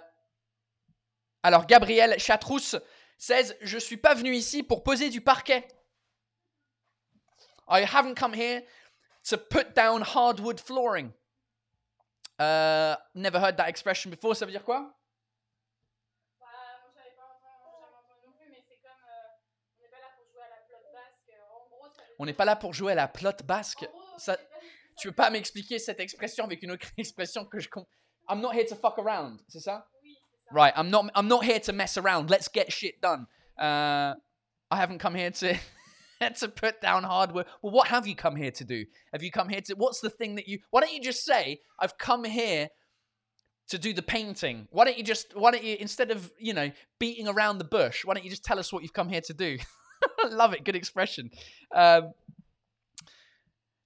[1.44, 2.76] alors Gabriel Chatrousse
[3.20, 5.68] says Je suis pas venu ici pour poser du parquet.
[7.68, 8.64] I haven't come here
[9.30, 11.12] to put down hardwood flooring.
[12.40, 14.36] Uh, never heard that expression before.
[14.36, 14.96] Ça veut dire quoi?
[22.18, 23.88] On n'est pas là pour jouer à la plotte basque.
[24.18, 24.38] Ça-
[24.98, 27.90] Tu veux pas m'expliquer cette expression avec une autre expression que je comprends
[28.30, 29.90] I'm not here to fuck around, c'est ça?
[30.52, 32.30] Right, I'm not I'm not here to mess around.
[32.30, 33.28] Let's get shit done.
[33.58, 34.16] Uh,
[34.72, 35.58] I haven't come here to
[36.40, 37.46] to put down hardware.
[37.62, 38.86] Well, what have you come here to do?
[39.14, 41.62] Have you come here to what's the thing that you Why don't you just say
[41.80, 42.70] I've come here
[43.70, 44.68] to do the painting?
[44.72, 48.04] Why don't you just why don't you instead of, you know, beating around the bush,
[48.04, 49.58] why don't you just tell us what you've come here to do?
[50.30, 51.30] Love it, good expression.
[51.74, 52.14] Um,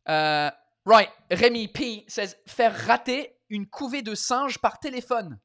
[0.06, 0.52] uh,
[0.86, 5.40] right, Rémi P says faire rater une couvée de singes par téléphone.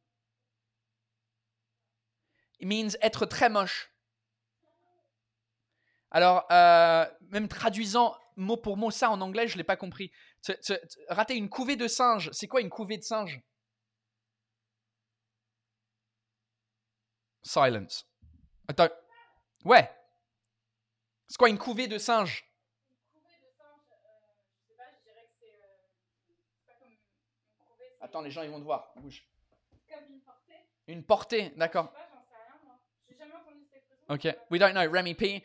[2.61, 3.93] It means être très moche.
[6.11, 10.11] Alors, euh, même traduisant mot pour mot ça en anglais, je ne l'ai pas compris.
[11.09, 13.41] Rater une couvée de singes, c'est quoi une couvée de singes
[17.43, 18.07] Silence.
[18.69, 18.89] Attends.
[19.65, 19.91] Ouais.
[21.29, 22.45] C'est quoi une couvée de singes
[23.13, 23.79] Couvée de singe,
[28.01, 28.93] Attends, les gens ils vont te voir.
[28.97, 29.27] Bouge.
[29.89, 30.15] comme
[30.87, 31.51] une portée.
[31.51, 31.93] Une d'accord.
[34.11, 34.87] Okay, we don't know.
[34.87, 35.45] Remy P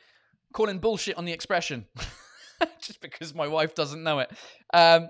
[0.53, 1.85] calling bullshit on the expression
[2.79, 4.31] just because my wife doesn't know it.
[4.73, 5.09] Um,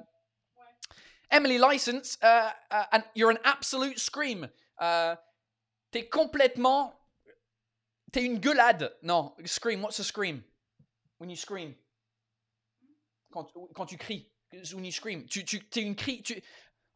[1.29, 4.47] Emily License, uh, uh, and you're an absolute scream.
[4.79, 5.15] Uh,
[5.91, 6.93] t'es complètement.
[8.11, 8.91] T'es une gueulade.
[9.01, 9.81] Non, scream.
[9.81, 10.43] What's a scream?
[11.17, 11.75] When you scream.
[13.31, 14.27] Quand, quand tu cries.
[14.73, 15.25] When you scream.
[15.27, 16.21] Tu, tu, t'es une cri.
[16.21, 16.41] Tu...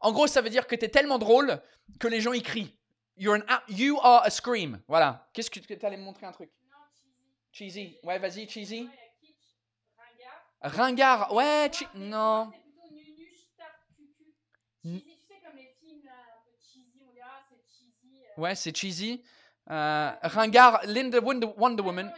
[0.00, 1.60] En gros, ça veut dire que t'es tellement drôle
[1.98, 2.72] que les gens y crient.
[3.18, 4.80] You are a scream.
[4.88, 5.28] Voilà.
[5.32, 6.50] Qu'est-ce que tu allais me montrer un truc?
[7.52, 7.98] Cheesy.
[8.04, 8.88] Ouais, vas-y, cheesy.
[10.62, 11.32] Non, ringard.
[11.32, 12.52] Ouais, non.
[18.36, 19.22] Ouais, c'est cheesy.
[19.68, 22.12] Euh, ringard, Linda Wonder, Wonder Woman.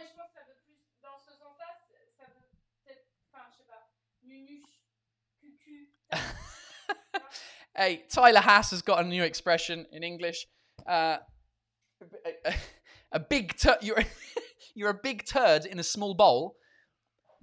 [7.75, 10.47] hey, Tyler Haas has got a new expression in English.
[10.87, 11.17] Uh,
[12.45, 12.53] a,
[13.13, 13.77] a big turd.
[13.81, 14.03] You're,
[14.75, 16.55] you're a big turd in a small bowl.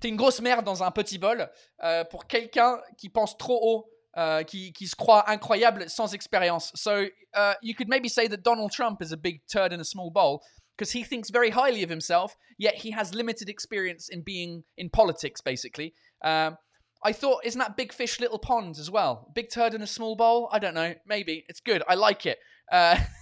[0.01, 1.49] T'es une grosse merde dans un petit bol.
[1.83, 6.73] euh, pour quelqu'un qui pense trop haut, euh, qui, qui se croit incroyable sans expérience.
[6.75, 9.85] So uh, you could maybe say that Donald Trump is a big turd in a
[9.85, 10.43] small bowl
[10.77, 14.89] because he thinks very highly of himself, yet he has limited experience in being in
[14.89, 15.93] politics, basically.
[16.23, 16.57] Um,
[17.03, 19.31] I thought, isn't that big fish, little pond as well?
[19.35, 20.49] Big turd in a small bowl?
[20.53, 20.95] I don't know.
[21.07, 21.45] Maybe.
[21.49, 21.83] It's good.
[21.89, 22.39] I like it.
[22.71, 22.97] Uh,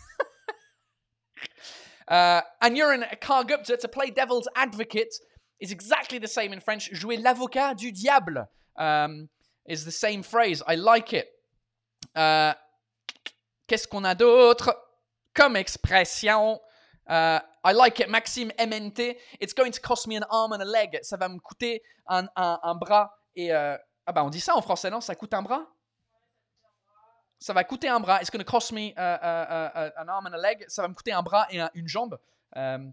[2.09, 5.15] uh, and you're in a Carl Gupta to play devil's advocate
[5.61, 6.91] is exactly the same in French.
[6.93, 8.47] Jouer l'avocat du diable
[8.77, 9.29] um,
[9.67, 10.63] is the same phrase.
[10.67, 11.27] I like it.
[12.15, 12.55] Uh,
[13.69, 14.73] Qu'est-ce qu'on a d'autre?
[15.35, 16.59] Comme expression?
[17.09, 18.09] Uh, I like it.
[18.09, 19.17] Maxime MNT.
[19.41, 20.97] It's going to cost me an arm and a leg.
[21.03, 23.53] Ça va me coûter un, un, un bras et.
[23.53, 23.77] euh,
[24.07, 25.01] ah bah on dit ça en français, non?
[25.01, 25.67] Ça coûte un bras?
[27.47, 28.20] Ça va coûter un bras.
[28.20, 30.64] It's going to cost me uh, uh, uh, uh, an arm and a leg.
[30.66, 32.18] Ça va me coûter un bras et un- une jambe.
[32.57, 32.92] Um,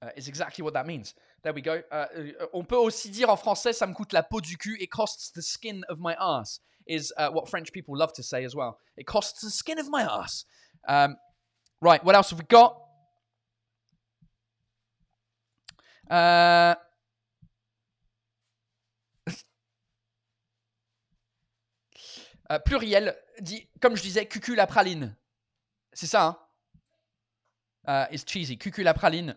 [0.00, 1.16] uh, is exactly what that means.
[1.42, 1.82] There we go.
[1.90, 4.76] Uh, uh, on peut aussi dire en français, ça me coûte la peau du cul.
[4.80, 6.60] It costs the skin of my ass.
[6.86, 8.78] Is uh, what French people love to say as well.
[8.96, 10.44] It costs the skin of my ass.
[10.86, 11.16] Um,
[11.80, 12.04] right.
[12.04, 12.76] What else have we got?
[16.08, 16.76] Uh,
[22.48, 25.16] euh, pluriel dit, comme je disais, cucu la praline.
[25.92, 26.38] C'est ça, hein?
[27.86, 28.56] Uh, it's cheesy.
[28.56, 29.36] Cucu la praline.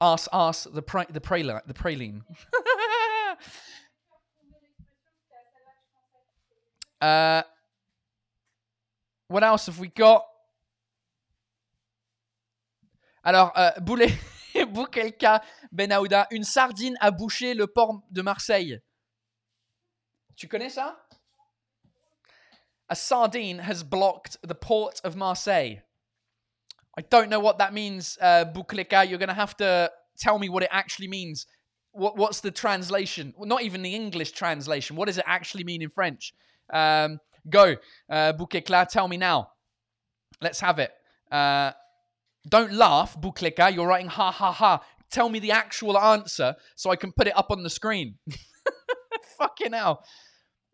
[0.00, 2.20] Ass, ass, the, the, praline, the praline.
[7.00, 7.42] uh,
[9.28, 10.24] what else have we got?
[13.24, 14.12] Alors, euh, Boulet,
[14.68, 18.80] Boukelka Benahouda, une sardine a bouché le port de Marseille.
[20.36, 21.03] Tu connais ça?
[22.90, 25.76] A sardine has blocked the port of Marseille.
[26.96, 29.08] I don't know what that means, uh, Bouklika.
[29.08, 31.46] You're going to have to tell me what it actually means.
[31.92, 33.34] What, what's the translation?
[33.36, 34.96] Well, not even the English translation.
[34.96, 36.34] What does it actually mean in French?
[36.72, 37.76] Um, go,
[38.08, 38.88] uh, Bouklika.
[38.88, 39.50] Tell me now.
[40.40, 40.92] Let's have it.
[41.30, 41.72] Uh,
[42.48, 43.74] don't laugh, Bouklika.
[43.74, 44.84] You're writing ha ha ha.
[45.10, 48.16] Tell me the actual answer so I can put it up on the screen.
[49.38, 50.04] Fucking hell.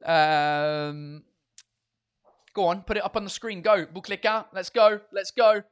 [0.05, 1.23] Um,
[2.55, 3.63] go on, put it up on the screen.
[3.63, 4.47] Go, Bouklika.
[4.53, 5.01] Let's go.
[5.13, 5.63] Let's go.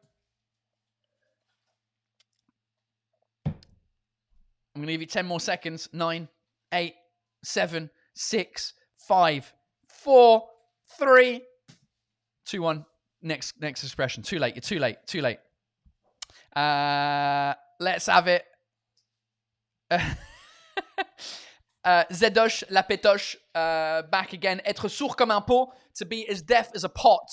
[3.46, 5.88] I'm going to give you 10 more seconds.
[5.92, 6.28] Nine,
[6.72, 6.94] eight,
[7.42, 9.52] seven, six, five,
[9.88, 10.44] four,
[10.98, 11.42] three,
[12.44, 12.84] two, one.
[13.20, 14.22] Next, next expression.
[14.22, 14.54] Too late.
[14.54, 14.98] You're too late.
[15.06, 15.38] Too late.
[16.54, 18.44] Uh, let's have it.
[19.90, 20.04] uh,
[22.12, 24.60] Zedosh, la pétoche, uh, back again.
[24.64, 27.28] Être sourd comme un pot, to be as deaf as a pot.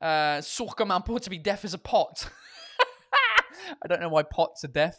[0.00, 2.30] Uh, sourd comme un pot, to be deaf as a pot.
[3.82, 4.96] I don't know why pots are deaf.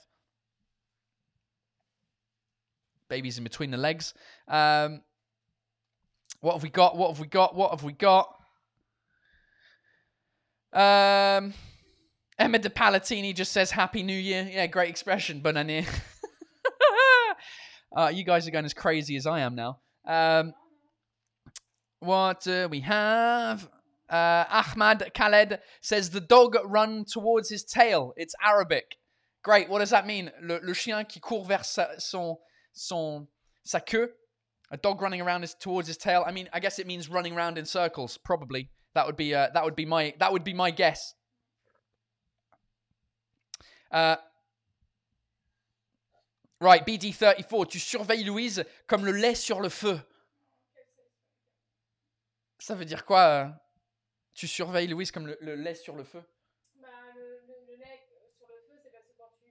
[3.09, 4.13] Babies in between the legs.
[4.47, 5.01] Um,
[6.41, 6.95] what have we got?
[6.95, 7.55] What have we got?
[7.55, 8.27] What have we got?
[10.71, 11.53] Um,
[12.37, 14.47] Emma De Palatini just says Happy New Year.
[14.51, 15.87] Yeah, great expression, Bonanier.
[17.97, 19.79] uh, you guys are going as crazy as I am now.
[20.09, 20.53] Um,
[21.99, 23.69] what do we have?
[24.09, 28.13] Uh, Ahmad Khaled says the dog run towards his tail.
[28.17, 28.95] It's Arabic.
[29.43, 29.69] Great.
[29.69, 30.31] What does that mean?
[30.41, 32.37] Le, le chien qui court vers sa, son,
[32.73, 33.27] son,
[33.63, 34.09] sa queue.
[34.71, 36.23] A dog running around is towards his tail.
[36.25, 38.17] I mean, I guess it means running around in circles.
[38.17, 38.69] Probably.
[38.95, 39.35] That would be.
[39.35, 40.15] Uh, that would be my.
[40.19, 41.13] That would be my guess.
[43.91, 44.15] Uh,
[46.59, 47.67] right, BD34.
[47.67, 49.99] Tu surveilles Louise comme le lait sur le feu.
[52.59, 53.47] Ça veut dire quoi euh,
[54.33, 56.21] Tu surveilles Louise comme le, le lait sur le feu
[56.81, 58.03] Bah, le, le, le lait
[58.37, 59.47] sur le feu, c'est parce que quand tu,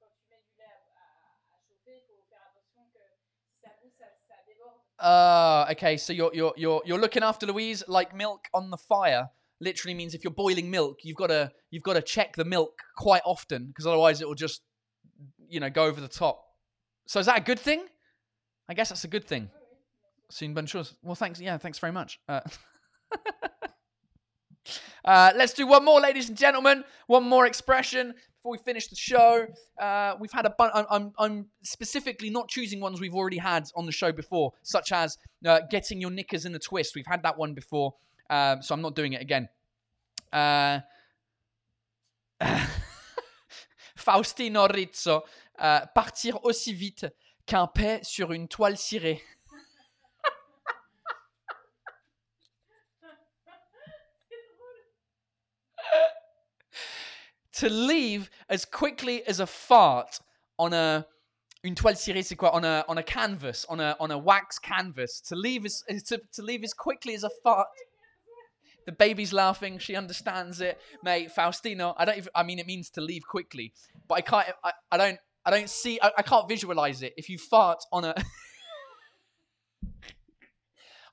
[0.00, 3.00] quand tu mets du lait à, à, à chauffer, il faut faire attention que
[3.44, 4.80] si ça bout, ça, ça déborde.
[4.98, 5.98] Ah, okay.
[5.98, 9.28] So you're you're you're you're looking after Louise like milk on the fire.
[9.60, 12.80] Literally means if you're boiling milk, you've got to you've got to check the milk
[12.96, 14.62] quite often because otherwise it will just
[15.48, 16.44] you know go over the top.
[17.06, 17.84] So is that a good thing?
[18.68, 19.50] I guess that's a good thing.
[20.42, 20.94] Une bonne chose.
[21.02, 21.40] Well, thanks.
[21.40, 22.18] Yeah, thanks very much.
[22.28, 22.40] Uh,
[25.04, 26.82] uh, let's do one more, ladies and gentlemen.
[27.06, 29.46] One more expression before we finish the show.
[29.78, 30.72] Uh, we've had a bunch.
[30.90, 35.18] I'm, I'm, specifically not choosing ones we've already had on the show before, such as
[35.46, 36.96] uh, getting your knickers in a twist.
[36.96, 37.94] We've had that one before,
[38.28, 39.48] um, so I'm not doing it again.
[44.04, 45.24] Faustino Rizzo,
[45.58, 47.06] uh, partir aussi vite
[47.46, 49.22] qu'un paix sur une toile cirée.
[57.52, 60.20] to leave as quickly as a fart
[60.58, 61.04] on a
[61.62, 62.50] une toile cirée c'est quoi?
[62.54, 66.42] On a on a canvas on a on a wax canvas to leave as to
[66.42, 67.68] leave as quickly as a fart
[68.86, 72.90] the baby's laughing she understands it mate faustino i don't even, i mean it means
[72.90, 73.72] to leave quickly
[74.08, 77.28] but i can't i, I don't i don't see I, I can't visualize it if
[77.28, 78.14] you fart on a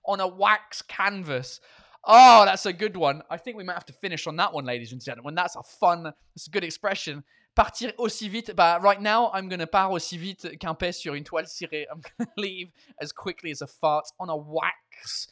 [0.06, 1.60] on a wax canvas
[2.04, 3.22] Oh, that's a good one.
[3.30, 5.36] I think we might have to finish on that one, ladies and gentlemen.
[5.36, 7.24] That's a fun, that's a good expression.
[7.56, 8.56] Partir aussi vite.
[8.56, 11.86] Bah, right now, I'm going to part aussi vite qu'un sur une toile cirée.
[11.92, 15.28] I'm going to leave as quickly as a fart on a wax.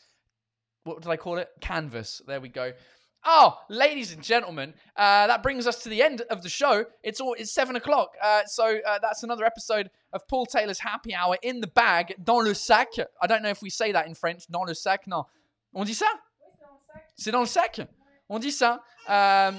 [0.89, 1.49] What did I call it?
[1.61, 2.19] Canvas.
[2.25, 2.73] There we go.
[3.23, 6.85] Oh, ladies and gentlemen, uh, that brings us to the end of the show.
[7.03, 11.13] It's all it's seven o'clock, uh, so uh, that's another episode of Paul Taylor's Happy
[11.13, 12.87] Hour in the bag, dans le sac.
[13.21, 14.47] I don't know if we say that in French.
[14.49, 15.25] Dans le sac, non.
[15.75, 16.07] On dit ça?
[17.15, 17.81] C'est dans le sac.
[18.27, 18.79] On dit ça.
[19.07, 19.51] Euh,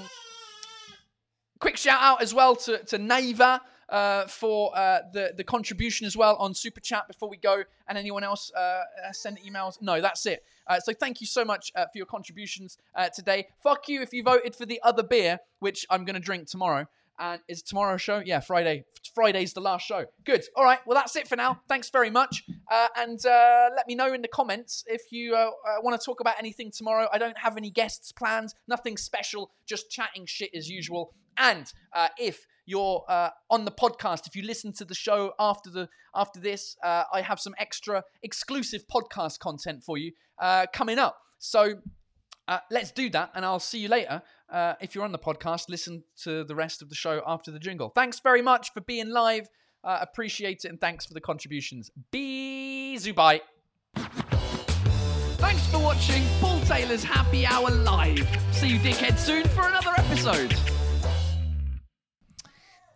[1.59, 3.61] quick shout out as well to, to Naiva
[3.91, 7.63] uh, for uh, the, the contribution as well on Super Chat before we go.
[7.87, 8.81] And anyone else uh,
[9.11, 9.81] send emails?
[9.81, 10.43] No, that's it.
[10.65, 12.77] Uh, so thank you so much uh, for your contributions
[13.13, 13.47] today.
[13.61, 16.87] Fuck you if you voted for the other beer, which I'm going to drink tomorrow.
[17.19, 18.19] And is tomorrow show?
[18.25, 18.85] Yeah, Friday.
[19.13, 20.05] Friday's the last show.
[20.23, 20.45] Good.
[20.55, 20.79] All right.
[20.87, 21.61] Well, that's it for now.
[21.67, 22.43] Thanks very much.
[22.71, 25.51] Uh, and uh, let me know in the comments if you uh,
[25.83, 27.07] want to talk about anything tomorrow.
[27.13, 28.55] I don't have any guests planned.
[28.67, 29.51] Nothing special.
[29.67, 31.13] Just chatting shit as usual.
[31.37, 31.71] And
[32.17, 36.39] if you're uh, on the podcast, if you listen to the show after the after
[36.39, 41.17] this, uh, I have some extra exclusive podcast content for you uh, coming up.
[41.37, 41.75] So
[42.47, 44.21] uh, let's do that, and I'll see you later.
[44.51, 47.59] Uh, if you're on the podcast, listen to the rest of the show after the
[47.59, 47.89] jingle.
[47.93, 49.47] Thanks very much for being live.
[49.83, 51.91] Uh, appreciate it, and thanks for the contributions.
[52.11, 53.41] Be Zubai.
[55.37, 58.27] Thanks for watching Paul Taylor's Happy Hour Live.
[58.51, 60.53] See you, dickhead, soon for another episode.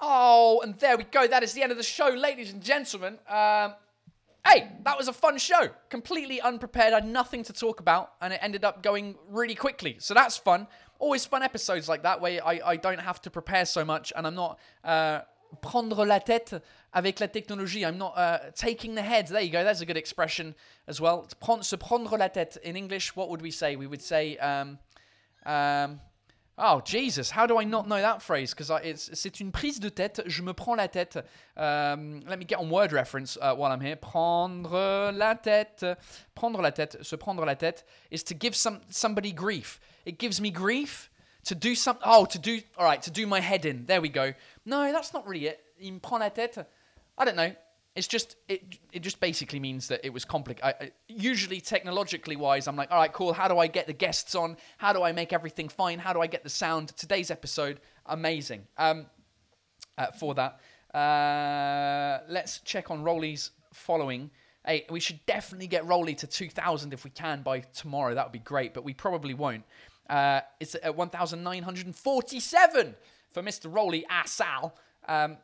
[0.07, 1.25] Oh, and there we go.
[1.25, 3.17] That is the end of the show, ladies and gentlemen.
[3.27, 3.73] Um,
[4.45, 5.69] hey, that was a fun show.
[5.89, 6.93] Completely unprepared.
[6.93, 9.95] I had nothing to talk about, and it ended up going really quickly.
[9.97, 10.67] So that's fun.
[10.99, 14.27] Always fun episodes like that where I, I don't have to prepare so much, and
[14.27, 15.21] I'm not uh,
[15.63, 16.61] prendre la tête
[16.93, 17.83] avec la technologie.
[17.83, 19.25] I'm not uh, taking the head.
[19.29, 19.63] There you go.
[19.63, 20.53] That's a good expression
[20.87, 21.27] as well.
[21.61, 22.57] Se prendre la tête.
[22.57, 23.75] In English, what would we say?
[23.75, 24.37] We would say.
[24.37, 24.77] Um,
[25.47, 25.99] um,
[26.57, 27.31] Oh Jesus!
[27.31, 28.53] How do I not know that phrase?
[28.53, 30.21] Because it's c'est une prise de tête.
[30.25, 31.21] Je me prends la tête.
[31.57, 33.97] Um, let me get on word reference uh, while I'm here.
[33.97, 35.97] Prendre la tête.
[36.33, 37.03] Prendre la tête.
[37.03, 39.81] Se prendre la tête is to give some somebody grief.
[40.05, 41.09] It gives me grief
[41.43, 41.97] to do some.
[42.05, 42.61] Oh, to do.
[42.77, 43.85] All right, to do my head in.
[43.85, 44.33] There we go.
[44.65, 45.59] No, that's not really it.
[45.81, 46.65] Il me prend la tête.
[47.17, 47.53] I don't know.
[47.95, 48.79] It's just it.
[48.91, 50.91] It just basically means that it was complicated.
[51.07, 53.31] Usually, technologically wise, I'm like, all right, cool.
[53.31, 54.57] How do I get the guests on?
[54.77, 55.99] How do I make everything fine?
[55.99, 56.89] How do I get the sound?
[56.97, 58.63] Today's episode, amazing.
[58.77, 59.05] Um,
[59.97, 60.59] uh, for that,
[60.93, 64.29] uh, let's check on Rolly's following.
[64.65, 68.15] Hey, we should definitely get Rolly to 2,000 if we can by tomorrow.
[68.15, 69.63] That would be great, but we probably won't.
[70.09, 72.95] Uh, it's at 1,947
[73.29, 73.73] for Mr.
[73.73, 74.75] Rolly Assal.
[75.07, 75.37] Um,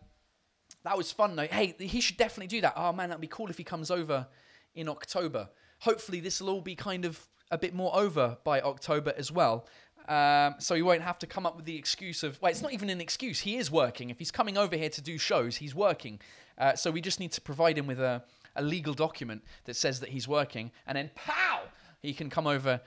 [0.84, 1.47] that was fun though.
[1.47, 2.73] Hey, he should definitely do that.
[2.75, 4.27] Oh man, that'd be cool if he comes over
[4.75, 5.49] in October.
[5.79, 9.67] Hopefully, this will all be kind of a bit more over by October as well.
[10.07, 12.73] Um, so he won't have to come up with the excuse of, well, it's not
[12.73, 13.41] even an excuse.
[13.41, 14.09] He is working.
[14.09, 16.19] If he's coming over here to do shows, he's working.
[16.57, 18.23] Uh, so we just need to provide him with a,
[18.55, 20.71] a legal document that says that he's working.
[20.88, 21.61] And then, pow,
[22.01, 22.82] he can come over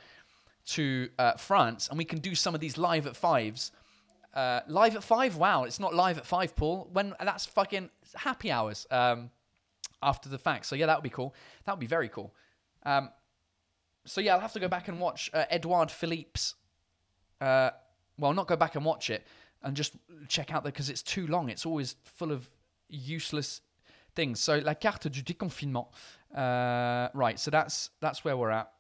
[0.66, 3.70] to uh, France and we can do some of these live at fives.
[4.35, 5.37] Uh, live at five?
[5.37, 6.89] Wow, it's not live at five, Paul.
[6.93, 9.30] When that's fucking happy hours um,
[10.03, 10.66] after the fact.
[10.66, 11.35] So yeah, that would be cool.
[11.64, 12.35] That would be very cool.
[12.85, 13.11] Um,
[14.05, 16.57] so yeah, I'll have to go back and watch uh, Edouard Philippe's.
[17.41, 17.70] Uh,
[18.18, 19.26] well, not go back and watch it
[19.62, 19.97] and just
[20.28, 21.49] check out there because it's too long.
[21.49, 22.49] It's always full of
[22.89, 23.61] useless
[24.14, 24.41] things.
[24.41, 25.89] So la carte du déconfinement.
[26.35, 27.39] Uh, right.
[27.39, 28.70] So that's that's where we're at.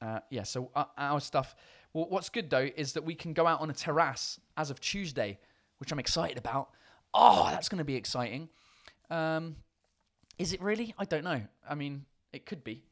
[0.00, 0.42] Uh, yeah.
[0.42, 1.54] So uh, our stuff.
[1.94, 4.80] Well, what's good though is that we can go out on a terrace as of
[4.80, 5.38] Tuesday,
[5.78, 6.70] which I'm excited about.
[7.14, 8.48] Oh, that's going to be exciting.
[9.10, 9.56] Um,
[10.38, 10.94] is it really?
[10.98, 11.42] I don't know.
[11.68, 12.84] I mean, it could be.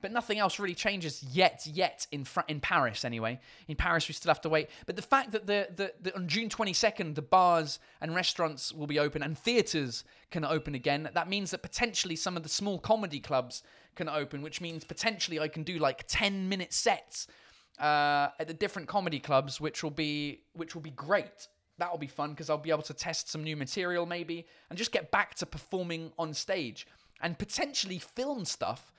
[0.00, 3.40] But nothing else really changes yet, yet in in Paris anyway.
[3.66, 4.68] In Paris, we still have to wait.
[4.86, 8.86] But the fact that the, the, the on June 22nd, the bars and restaurants will
[8.86, 12.78] be open and theatres can open again, that means that potentially some of the small
[12.78, 13.64] comedy clubs
[13.96, 17.26] can open, which means potentially I can do like 10 minute sets
[17.78, 21.48] uh, at the different comedy clubs, which will be which will be great.
[21.78, 24.90] That'll be fun because I'll be able to test some new material maybe and just
[24.90, 26.86] get back to performing on stage
[27.20, 28.92] and potentially film stuff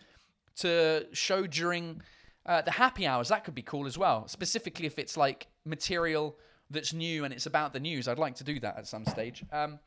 [0.57, 2.01] to show during
[2.45, 3.29] uh, the happy hours.
[3.29, 4.27] That could be cool as well.
[4.27, 6.37] Specifically, if it's like material
[6.69, 9.43] that's new and it's about the news, I'd like to do that at some stage.
[9.51, 9.79] Um,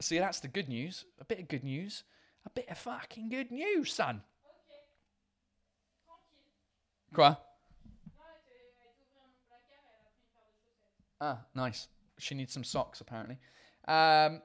[0.00, 1.04] so yeah, that's the good news.
[1.20, 2.04] A bit of good news.
[2.46, 4.22] A bit of fucking good news, son.
[7.12, 7.36] Quoi?
[11.20, 11.88] Ah, nice.
[12.18, 13.38] She needs some socks, apparently.
[13.86, 14.42] Um,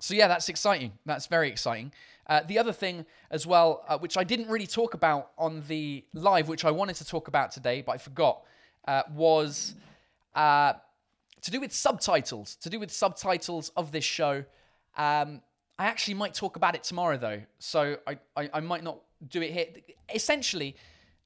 [0.00, 0.92] so yeah, that's exciting.
[1.06, 1.92] That's very exciting.
[2.26, 6.04] Uh, the other thing as well, uh, which I didn't really talk about on the
[6.14, 8.42] live, which I wanted to talk about today, but I forgot,
[8.86, 9.74] uh, was
[10.34, 10.74] uh,
[11.40, 12.56] to do with subtitles.
[12.56, 14.44] To do with subtitles of this show.
[14.96, 15.42] Um,
[15.78, 18.98] I actually might talk about it tomorrow, though, so I, I, I might not
[19.28, 19.66] do it here.
[20.14, 20.76] Essentially,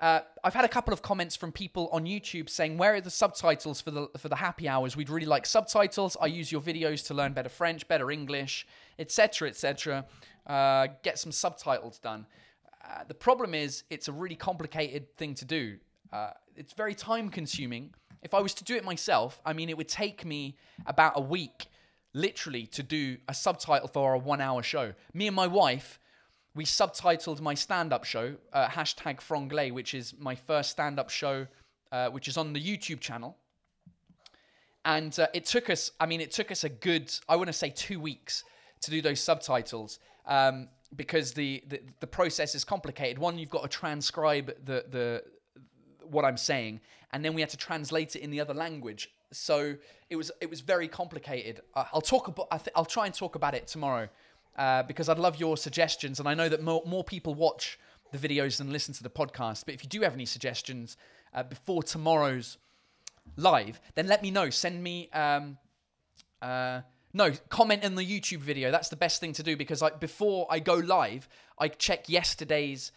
[0.00, 3.10] uh, I've had a couple of comments from people on YouTube saying, "Where are the
[3.10, 4.96] subtitles for the for the happy hours?
[4.96, 6.16] We'd really like subtitles.
[6.20, 8.66] I use your videos to learn better French, better English,
[8.98, 10.04] etc., etc.
[10.46, 12.26] Uh, get some subtitles done."
[12.84, 15.76] Uh, the problem is, it's a really complicated thing to do.
[16.12, 17.92] Uh, it's very time consuming,
[18.26, 21.20] if I was to do it myself, I mean, it would take me about a
[21.20, 21.68] week,
[22.12, 24.94] literally, to do a subtitle for a one-hour show.
[25.14, 26.00] Me and my wife,
[26.56, 31.46] we subtitled my stand-up show, uh, hashtag Franglais, which is my first stand-up show,
[31.92, 33.36] uh, which is on the YouTube channel.
[34.84, 37.52] And uh, it took us, I mean, it took us a good, I want to
[37.52, 38.42] say two weeks
[38.80, 43.18] to do those subtitles um, because the, the, the process is complicated.
[43.18, 45.24] One, you've got to transcribe the, the,
[46.08, 46.80] what I'm saying,
[47.12, 49.10] and then we had to translate it in the other language.
[49.32, 49.74] So
[50.08, 51.60] it was it was very complicated.
[51.74, 54.08] Uh, I'll talk about I th- I'll try and talk about it tomorrow
[54.56, 57.78] uh, because I'd love your suggestions, and I know that more more people watch
[58.12, 59.64] the videos than listen to the podcast.
[59.64, 60.96] But if you do have any suggestions
[61.34, 62.58] uh, before tomorrow's
[63.36, 64.50] live, then let me know.
[64.50, 65.58] Send me um,
[66.40, 68.70] uh, no comment in the YouTube video.
[68.70, 71.28] That's the best thing to do because I, before I go live,
[71.58, 72.92] I check yesterday's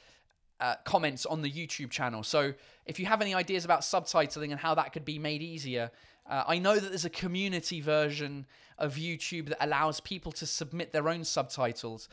[0.60, 2.24] uh, comments on the YouTube channel.
[2.24, 2.54] So
[2.86, 5.92] if you have any ideas about subtitling and how that could be made easier,
[6.30, 8.46] uh, I know that there's a community version
[8.78, 12.08] of YouTube that allows people to submit their own subtitles.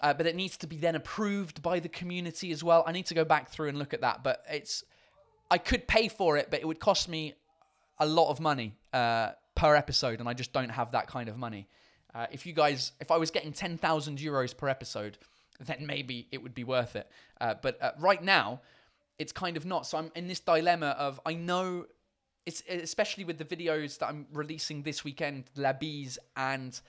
[0.00, 2.84] Uh, but it needs to be then approved by the community as well.
[2.86, 4.84] I need to go back through and look at that, but it's
[5.50, 7.34] I could pay for it, but it would cost me
[7.98, 11.36] a lot of money uh, per episode, and I just don't have that kind of
[11.36, 11.66] money.
[12.14, 15.18] Uh, if you guys, if I was getting ten thousand euros per episode,
[15.58, 17.10] then maybe it would be worth it.
[17.40, 18.60] Uh, but uh, right now,
[19.18, 19.84] it's kind of not.
[19.84, 21.86] So I'm in this dilemma of I know
[22.48, 26.80] it's especially with the videos that I'm releasing this weekend, La Bise and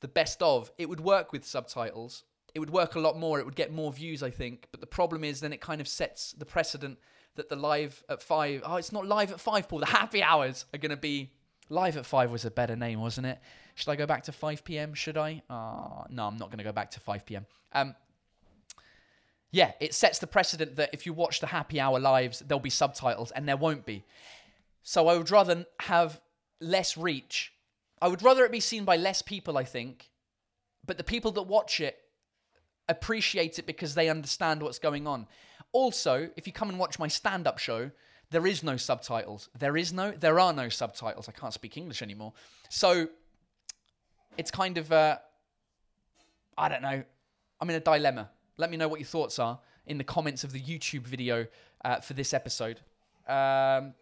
[0.00, 0.72] the best of.
[0.78, 2.24] It would work with subtitles.
[2.54, 3.38] It would work a lot more.
[3.38, 4.68] It would get more views, I think.
[4.70, 6.98] But the problem is, then it kind of sets the precedent
[7.36, 8.62] that the live at five.
[8.64, 9.80] Oh, it's not live at five, Paul.
[9.80, 11.32] The happy hours are going to be
[11.68, 12.30] live at five.
[12.30, 13.38] Was a better name, wasn't it?
[13.74, 14.94] Should I go back to five p.m.?
[14.94, 15.42] Should I?
[15.48, 17.46] Oh, no, I'm not going to go back to five p.m.
[17.72, 17.94] Um,
[19.50, 22.70] yeah, it sets the precedent that if you watch the happy hour lives, there'll be
[22.70, 24.04] subtitles, and there won't be.
[24.82, 26.20] So I would rather have
[26.60, 27.52] less reach.
[28.00, 30.10] I would rather it be seen by less people, I think.
[30.84, 31.98] But the people that watch it
[32.88, 35.26] appreciate it because they understand what's going on.
[35.72, 37.90] Also, if you come and watch my stand up show,
[38.30, 39.48] there is no subtitles.
[39.58, 41.28] There is no, there are no subtitles.
[41.28, 42.32] I can't speak English anymore.
[42.68, 43.08] So
[44.36, 45.18] it's kind of, uh,
[46.58, 47.04] I don't know.
[47.60, 48.30] I'm in a dilemma.
[48.56, 51.46] Let me know what your thoughts are in the comments of the YouTube video
[51.84, 52.80] uh, for this episode.
[53.28, 53.94] Um,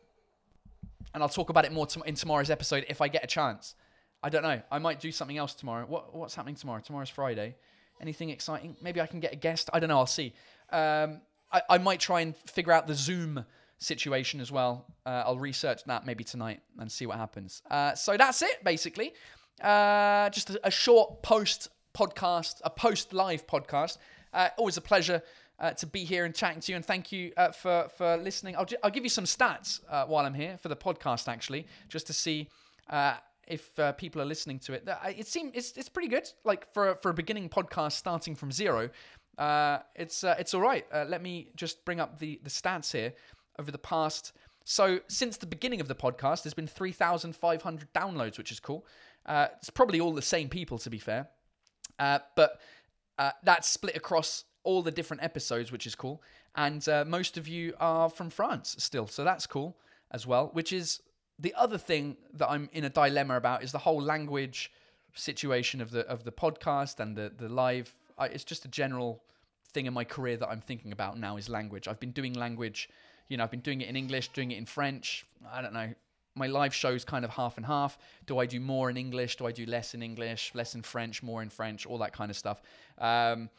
[1.15, 3.75] and I'll talk about it more to- in tomorrow's episode if I get a chance.
[4.23, 4.61] I don't know.
[4.71, 5.87] I might do something else tomorrow.
[5.87, 6.81] What What's happening tomorrow?
[6.81, 7.57] Tomorrow's Friday.
[8.01, 8.77] Anything exciting?
[8.81, 9.71] Maybe I can get a guest.
[9.73, 9.99] I don't know.
[9.99, 10.33] I'll see.
[10.71, 11.21] Um,
[11.53, 13.45] I, I might try and figure out the Zoom
[13.79, 14.87] situation as well.
[15.05, 17.63] Uh, I'll research that maybe tonight and see what happens.
[17.71, 19.13] Uh, so that's it, basically.
[19.61, 23.99] Uh, just a, a short post podcast, a post live podcast.
[24.57, 25.23] Always a pleasure
[25.61, 28.57] uh, to be here and chatting to you, and thank you uh, for for listening.
[28.57, 31.67] I'll, ju- I'll give you some stats uh, while I'm here for the podcast, actually,
[31.89, 32.49] just to see
[32.89, 33.17] uh,
[33.47, 34.89] if uh, people are listening to it.
[35.17, 36.31] It seems it's it's pretty good.
[36.45, 38.91] Like for for a beginning podcast starting from zero,
[39.39, 40.87] uh, it's it's all right.
[40.93, 43.13] Let me just bring up the the stats here
[43.59, 44.33] over the past.
[44.65, 48.87] So since the beginning of the podcast, there's been 3,500 downloads, which is cool.
[49.27, 51.29] Uh, it's probably all the same people, to be fair.
[51.99, 52.61] Uh, but
[53.19, 56.23] uh, that's split across all the different episodes, which is cool.
[56.55, 59.77] And uh, most of you are from France still, so that's cool
[60.11, 60.51] as well.
[60.53, 61.01] Which is
[61.39, 64.71] the other thing that I'm in a dilemma about is the whole language
[65.15, 67.95] situation of the of the podcast and the the live.
[68.19, 69.23] I, it's just a general
[69.73, 71.89] thing in my career that I'm thinking about now is language.
[71.89, 72.89] I've been doing language,
[73.29, 75.25] you know, I've been doing it in English, doing it in French.
[75.51, 75.95] I don't know.
[76.35, 77.99] My live show's kind of half and half.
[78.27, 79.37] Do I do more in English?
[79.37, 80.53] Do I do less in English?
[80.55, 81.23] Less in French?
[81.23, 81.87] More in French?
[81.87, 82.63] All that kind of stuff.
[82.99, 83.51] Um,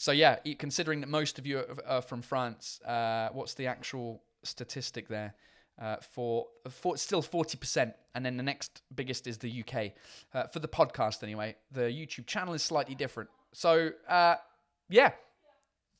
[0.00, 4.22] so yeah, considering that most of you are, are from France, uh, what's the actual
[4.42, 5.34] statistic there?
[5.78, 9.92] Uh, for, for still 40%, and then the next biggest is the UK.
[10.32, 13.28] Uh, for the podcast, anyway, the YouTube channel is slightly different.
[13.52, 14.36] So, uh,
[14.88, 15.10] yeah,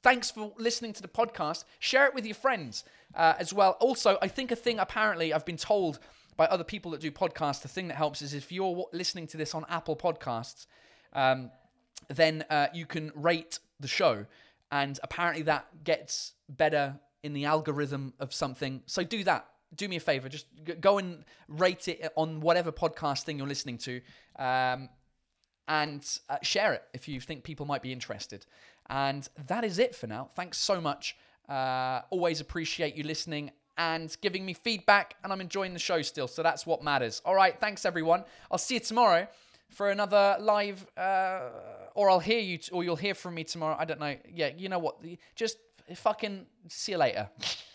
[0.03, 1.65] thanks for listening to the podcast.
[1.79, 3.77] Share it with your friends uh, as well.
[3.81, 5.99] Also, I think a thing apparently I've been told
[6.39, 9.37] by other people that do podcasts, the thing that helps is if you're listening to
[9.37, 10.65] this on Apple Podcasts,
[11.13, 11.51] um,
[12.09, 14.27] then uh, you can rate the show,
[14.71, 18.83] and apparently that gets better in the algorithm of something.
[18.87, 19.47] So do that.
[19.75, 20.47] Do me a favor, just
[20.81, 24.01] go and rate it on whatever podcast thing you're listening to.
[24.37, 24.89] Um,
[25.69, 28.45] and uh, share it if you think people might be interested.
[28.89, 30.29] And that is it for now.
[30.35, 31.17] Thanks so much.
[31.49, 36.29] Uh, always appreciate you listening and giving me feedback, and I'm enjoying the show still,
[36.29, 37.23] so that's what matters.
[37.25, 38.25] All right, thanks everyone.
[38.51, 39.27] I'll see you tomorrow
[39.71, 41.41] for another live, uh,
[42.01, 43.77] or I'll hear you, t- or you'll hear from me tomorrow.
[43.79, 44.17] I don't know.
[44.35, 45.05] Yeah, you know what?
[45.37, 45.59] Just
[45.95, 47.29] fucking see you later.